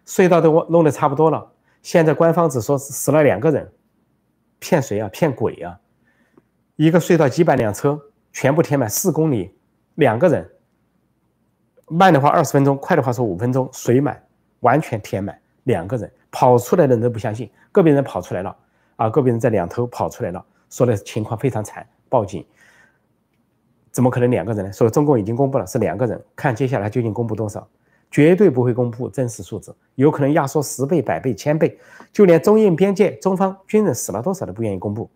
[0.05, 3.73] 隧道都弄得差不多了，现在官方只说死了两个人，
[4.59, 5.09] 骗谁啊？
[5.09, 5.81] 骗鬼啊！
[6.81, 8.01] 一个隧道几百辆车
[8.33, 9.55] 全部填满四公里，
[9.97, 10.51] 两个人，
[11.89, 14.19] 慢的话二十分钟，快的话是五分钟，水满，
[14.61, 18.57] 完全填满，两个人跑出来的人都不相信，个别人跑出来了，
[18.97, 22.43] 啊，个别人在两头跑出来了，说的情况非常惨，报警。
[23.93, 24.73] 怎么可能两个人呢？
[24.73, 27.69] 所以中共已经公布了是两个人，看接下来究竟公布多少，
[28.11, 31.79] 绝对不会公布真实数字，有可能压缩十倍、百倍、千倍，
[32.11, 35.11] 就连中印边界中方军人死了多少都不愿意公布。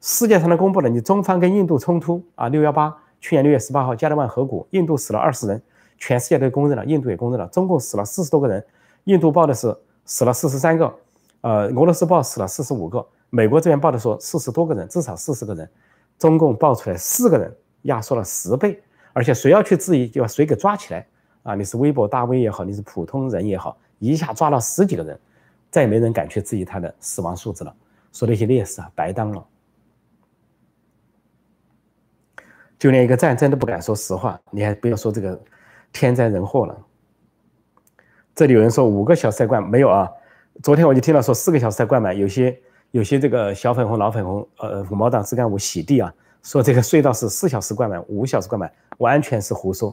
[0.00, 5.62] 世界上的公布了，你中方跟印度冲突啊，六幺八，去年六月十八号加勒万河谷，印度死了二十人。
[5.98, 8.64] 全世界都公认了，印度也公认了，中共死了四十多个人，
[9.04, 9.76] 印度报的是
[10.06, 10.90] 死了四十三个，
[11.42, 15.68] 呃，俄罗斯报死了四十五个，美国这边报的说四十多个人，至少四十个人，
[16.18, 18.82] 中共报出来四个人，压缩了十倍，
[19.12, 21.06] 而且谁要去质疑，就把谁给抓起来
[21.42, 21.54] 啊！
[21.54, 25.20] 你是微博大 V 也好，你是普通人也好，一下抓了十几个人，
[25.70, 27.74] 再也没人敢去质疑他的死亡数字了，
[28.10, 29.46] 说那些烈士啊白当了，
[32.80, 35.40] 就连一个战争都不敢说实话，你还不要说这个。
[35.92, 36.78] 天灾人祸了。
[38.32, 40.08] 这里有人说五个小时才灌没有啊？
[40.62, 42.56] 昨天我就听到说四个小时才灌满，有些
[42.92, 46.14] 有些这个小粉红、老粉红，呃，五毛党自干五洗地啊，
[46.44, 49.92] 说这个隧道是四小时灌满，五小时灌满，完全是胡说。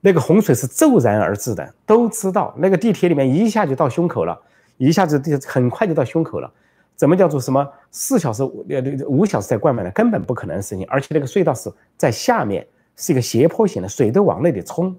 [0.00, 4.40] 那个洪水是骤然而至的，都知道那个地铁里面一下就到胸口了，
[4.78, 6.50] 一下子地很快就到胸口了。
[6.96, 9.90] 怎么叫做什么四小时呃五小时才灌满的？
[9.92, 10.86] 根本不可能的事情。
[10.88, 12.66] 而且那个隧道是在下面，
[12.96, 14.98] 是一个斜坡型的，水都往那里冲。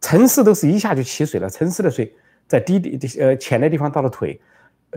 [0.00, 2.14] 城市都是一下就起水了，城市的水
[2.46, 4.38] 在低地呃浅的地方到了腿，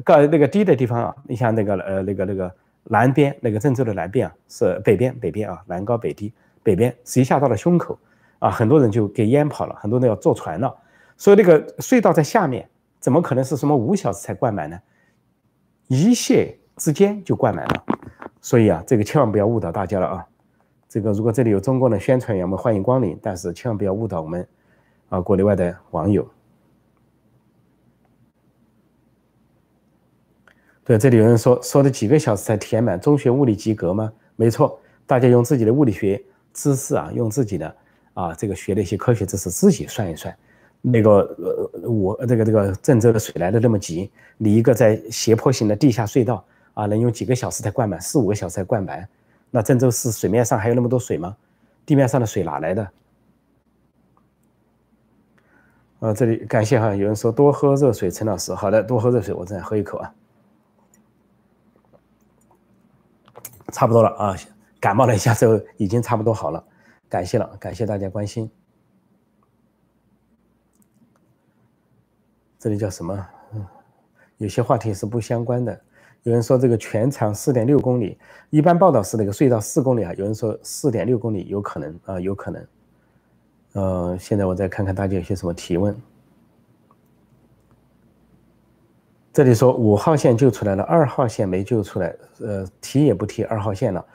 [0.04, 7.98] 高那个低的地方啊，你像那个呃那个那个南边那个郑州的南边啊，是北边北边啊，南高北低，北边是一下到了胸口
[8.40, 10.76] 啊，很多人就给淹跑了，很多人要坐船了，
[11.16, 12.68] 所以那个隧道在下面，
[13.00, 14.78] 怎么可能是什么五小时才灌满呢？
[15.88, 17.86] 一泻之间就灌满了，
[18.42, 20.28] 所以啊，这个千万不要误导大家了啊！
[20.88, 24.48] 这个如果这里有中共的宣传员，我们欢迎光临，但是千万不要误导我们。
[25.10, 26.30] 啊，国内外的网友，
[30.84, 34.12] 对，这里有人说说的几个小时才填满，中学物理及格吗？
[34.36, 36.22] 没错，大家用自己的物理学
[36.52, 37.74] 知识啊，用自己的
[38.16, 40.38] 啊这个学的一些科学知识自己算一算，
[40.82, 41.20] 那个
[41.82, 48.00] 呃我这个这个郑州的水来的那么急，你一个在斜坡型的地下隧道啊，能用几个小时才灌满？
[48.00, 49.08] 四五个小时才灌满？
[49.50, 51.36] 那郑州市水面上还有那么多水吗？
[51.86, 52.92] 地面上的水哪来的？
[56.00, 60.14] 啊，这里感谢哈，有人说多喝热水，陈老师，好的，多喝热水，我再喝一口啊，
[63.72, 64.36] 差不多了啊，
[64.80, 66.64] 感冒了一下之后已经差不多好了，
[67.10, 68.52] 感谢了，感谢大家关心。
[72.60, 73.28] 这里叫什么？
[73.54, 73.66] 嗯，
[74.38, 75.80] 有些话题是不相关的。
[76.24, 78.18] 有人说这个全长四点六公里，
[78.50, 82.68] 一般报道是那个隧道四公里啊，有人说四点六公里有可能啊，有可能。
[83.74, 85.96] 呃，现在我再看看大家有些什么提问。
[89.32, 94.06] 这里说五号线救出来了，二号线没救出来，呃，提也不提二号线了。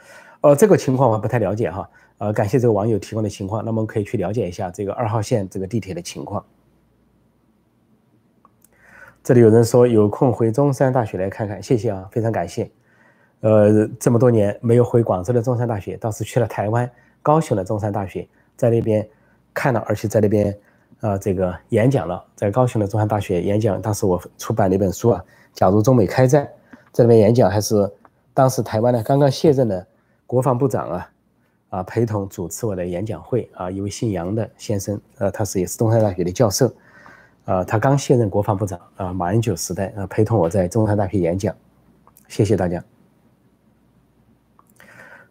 [0.41, 1.89] 呃，这个情况我不太了解哈。
[2.19, 6.45] 呃，感谢这个网友提供的情况，那么可以去了解一下这个二号线这个地铁的情况。
[9.25, 12.69] 这里有人说有空回中山大学来看看，谢谢啊，非常感谢。
[13.41, 16.91] 呃，这么多年没有回广州的中山大学，倒是去了台湾
[17.23, 19.09] 高雄的中山大学，在那边。
[19.55, 20.59] 看了，而且在那边，
[21.01, 23.83] 啊，这个演讲了，在高雄的中山大学演讲。
[23.83, 26.43] 当时我出版了一本书啊，《假如中美开战》，
[26.91, 27.75] 在那边演讲，还是
[28.33, 29.87] 当时台湾的刚刚卸任的
[30.27, 31.11] 国防部长啊，
[31.69, 36.73] 啊，陪同主持我的演讲会啊，一位姓杨的先生，呃，他是也是中山大学的教授，
[37.45, 41.55] 啊，他刚卸任国防部长啊，马英九时代啊，陪同我在中山大学演讲，
[42.29, 42.83] 谢谢大家。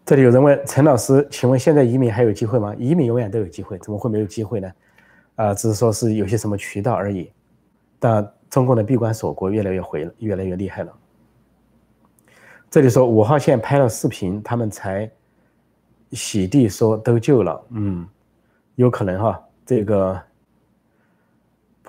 [0.03, 2.75] 这里有人问陈老师，请问现在移民还有机会吗？
[2.77, 4.71] 移民永远都有机会，怎么会没有机会呢？
[5.35, 7.31] 啊，只是说是有些什么渠道而已。
[7.97, 10.91] 但中共的闭关锁国越来越回，越来越厉害了。
[12.69, 15.09] 这里说五号线拍了视频，他们才
[16.11, 17.63] 洗地说都救了。
[17.69, 18.05] 嗯，
[18.75, 19.41] 有可能哈。
[19.65, 20.21] 这个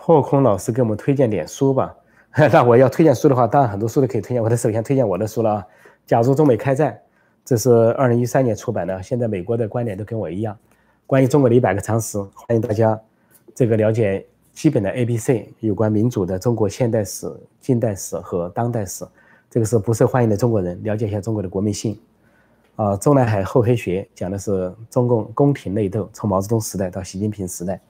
[0.04, 1.94] 破空老师给我们推荐点书吧。
[2.52, 4.42] 那我要推荐书的话，当然很多书都可以推荐。
[4.42, 5.66] 我得首先推荐我的书了啊。
[6.04, 6.98] 假如中美开战。
[7.44, 10.56] 这是二零一三年出版的，现在美国的观点都跟我一样。
[11.08, 12.98] 关于中国的一百个常识，欢迎大家
[13.52, 17.28] 这个了解基本的 A、B、C，有关民主的中国现代史、
[17.60, 19.04] 近代史和当代史。
[19.50, 21.98] 这个是不受欢迎的中国人了解一下中国的国民性。
[22.76, 27.80] 啊，中南海厚黑学讲的是中共宫廷内斗，从毛泽东时代到习近平时代，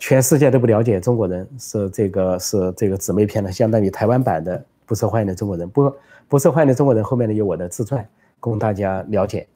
[0.00, 5.68] 全世界都不了解中国人，是这个是这个姊妹篇的，相当于台湾版的不受欢迎的中国人。
[5.68, 5.94] 不
[6.26, 8.04] 不受欢迎的中国人后面呢有我的自传。
[8.40, 9.46] 供大家了解，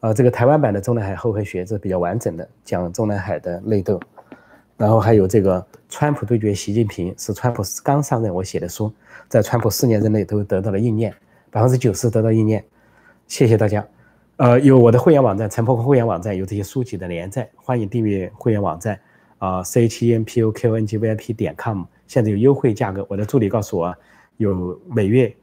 [0.00, 4.00] 啊，这个台湾版的中南海后黑学是比较完整的，讲中南海的内斗，
[4.78, 8.90] 然后还有这个川普对决习近平，是川普刚上任我写的书，
[9.28, 11.14] 在川普四年任内都得到了应验，
[11.50, 12.64] 百分之九十得到应验。
[13.26, 13.86] 谢谢大家。
[14.36, 18.98] 呃，有我的会员网站陈破空会员网站有这些书籍的连载，欢迎订阅会员网站
[19.42, 23.92] 啊，c h e n p o q n g v i p 点 com，现在有优惠价格，我的助理告诉我
[24.36, 25.34] 有每月、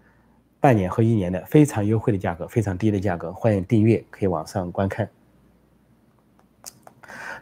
[0.62, 5.10] 半年和一年的非常优惠的价格，非常低的价格，欢迎订阅，可以网上观看。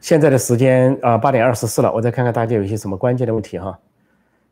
[0.02, 3.80] 现在的时间啊，八点二十四了，我再看看大家有些什么关键的问题哈，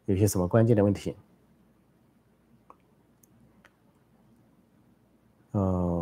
[0.05, 1.15] 有些什么关键的问题？
[5.53, 5.94] 嗯，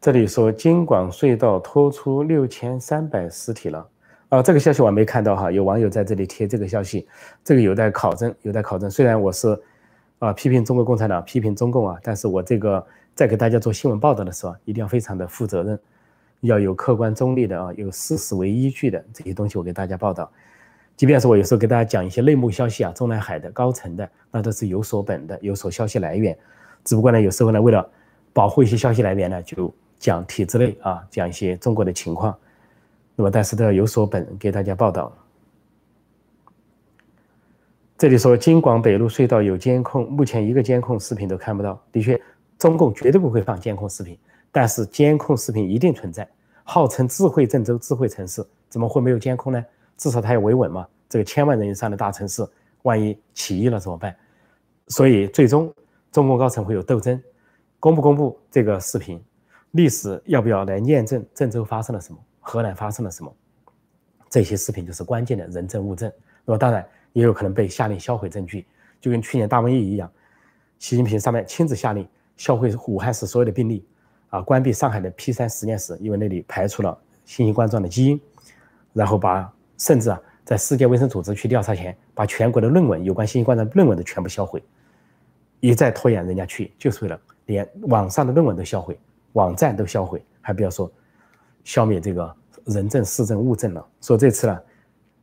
[0.00, 3.86] 这里说京广隧道拖出六千三百尸体了
[4.30, 7.06] 啊，这个消息我还没看到哈，有网友在这里贴这个消息，
[7.44, 8.90] 这个有待考证，有待考证。
[8.90, 9.60] 虽然我是
[10.18, 12.82] 啊批评中国共产党、批评中共啊，但是我这个
[13.14, 15.78] 在给大家做新闻报道的时候，一定要非常的负责任。
[16.40, 20.32] 要有客观中立的啊，有事实为依据的这些东西，我给大家报道。
[20.96, 26.34] 即便是我有时候给大家讲一些内幕消息啊，中南海的高层的，那都是有所本的，有所消息来源。
[26.84, 27.86] 只不过呢，有时候呢，为了
[28.32, 29.70] 保护一些消息来源呢，就
[30.00, 32.36] 讲体制内啊，讲一些中国的情况。
[33.14, 35.12] 那么，但是都要有所本，给大家报道。
[37.98, 41.78] 这里说京广北路隧道有监控，目前一个监控视频都看不到。
[41.92, 42.18] 的确，
[42.58, 44.18] 中共绝对不会放监控视频。
[44.50, 46.26] 但是监控视频一定存在，
[46.64, 49.62] 号称智慧郑州、智慧城市，怎么会没有监控呢？
[49.98, 50.88] 至少它要维稳嘛。
[51.10, 52.42] 这个千万人以上的大城市，
[52.82, 54.16] 万一起义了怎么办？
[54.88, 55.72] 所以最终
[56.10, 57.22] 中共高层会有斗争，
[57.78, 59.22] 公不公布这个视频，
[59.72, 63.32] 历史要不要来验证郑州发生了什么，河南发生了什么？
[64.28, 66.10] 这些视频就是关键的人证物证。
[66.44, 68.66] 那么当然也有可能被下令销毁证据，
[69.00, 70.10] 就跟去年大瘟疫一样，
[70.78, 72.06] 习近平上面亲自下令
[72.36, 73.86] 销毁武汉市所有的病例。
[74.30, 78.20] 啊，关闭上海的 P 三实验室，因为那里排除了新型冠状的基因，
[78.92, 84.62] 然后把甚至啊，在世界卫生组织去调查前，把全国的论文有关新型冠状论文的全部销毁，
[85.58, 88.96] 一再拖延人家去，就是为了连网上的论文都销毁，
[89.32, 90.90] 网站都销毁，还不要说
[91.64, 93.86] 消灭这个人证、事证、物证了。
[94.00, 94.60] 说这次呢，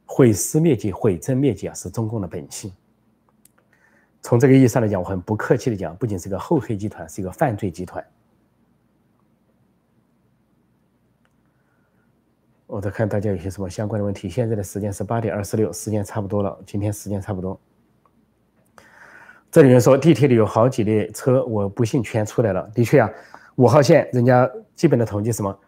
[0.06, 2.72] 毁尸灭迹、毁证灭迹啊，是中共的本性。
[4.22, 8.06] 从这个意义上来讲，我很不客气的讲，不仅是个厚黑集团，是一个犯罪集团。
[12.66, 14.28] 我在看大家有些什么相关的问题。
[14.28, 16.60] 现在的时间是八点二十六，时间差不多了。
[16.66, 17.58] 今天时间差不多。
[19.50, 22.70] 这里面说地铁里有好几列车，我不信全出来了。
[22.76, 23.10] 的确啊，
[23.58, 25.60] 五号线人家基本的统计什么？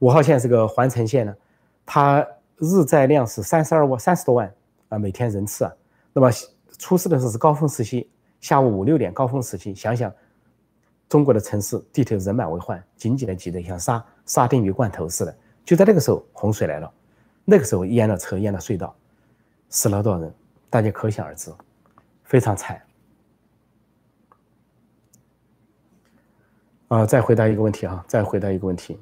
[0.00, 1.34] 五号线是个环城线呢，
[1.84, 2.26] 它
[2.58, 4.52] 日载量是三十二万三十多万
[4.88, 5.72] 啊，每天人次啊。
[6.12, 6.28] 那么
[6.76, 9.72] 出事的时候是高峰时期，下午五六点高峰时期。
[9.72, 10.12] 想想
[11.08, 15.34] 中国的城市地铁人满为患，紧紧的挤得像沙沙丁鱼罐头似的。
[15.64, 16.92] 就在那个时候，洪水来了，
[17.44, 18.92] 那个时候淹了车，淹了隧道，
[19.68, 20.34] 死了多少人？
[20.68, 21.52] 大家可想而知，
[22.24, 22.82] 非常惨。
[26.88, 28.98] 啊，再回答一个问题啊，再回答一个问题，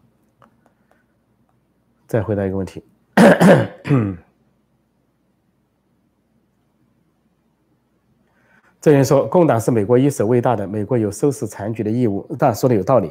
[2.06, 2.82] 再回答一个问题。
[8.80, 13.10] 这人说，共党是美国一手伟大的，美国有收拾残局的义务，当然说的有道理。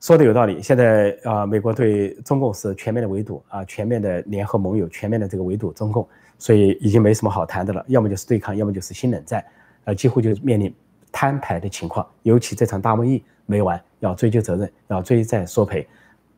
[0.00, 9.44] 说的有道理，现在啊，美国对中共是全面的围堵啊，全面的联合盟友，全面的这个围堵中共，所以已经没什么好谈的了，要么就是对抗，要么就是新冷战，
[9.84, 10.74] 呃，几乎就面临
[11.12, 12.06] 摊牌的情况。
[12.22, 15.86] 尤其这场大瘟疫没完，要追究责任，要追债索赔。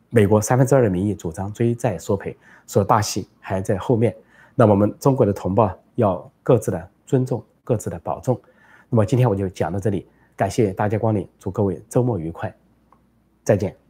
[0.09, 2.37] 美国三分之二的民意主张追债索赔，
[2.67, 4.15] 说大戏还在后面。
[4.53, 8.39] 那我们中国的同胞要各自的尊重，各自的保重。
[8.89, 12.53] 那么今天我就讲到这里，感谢大家光临，祝各位周末愉快。
[13.43, 13.82] 再见。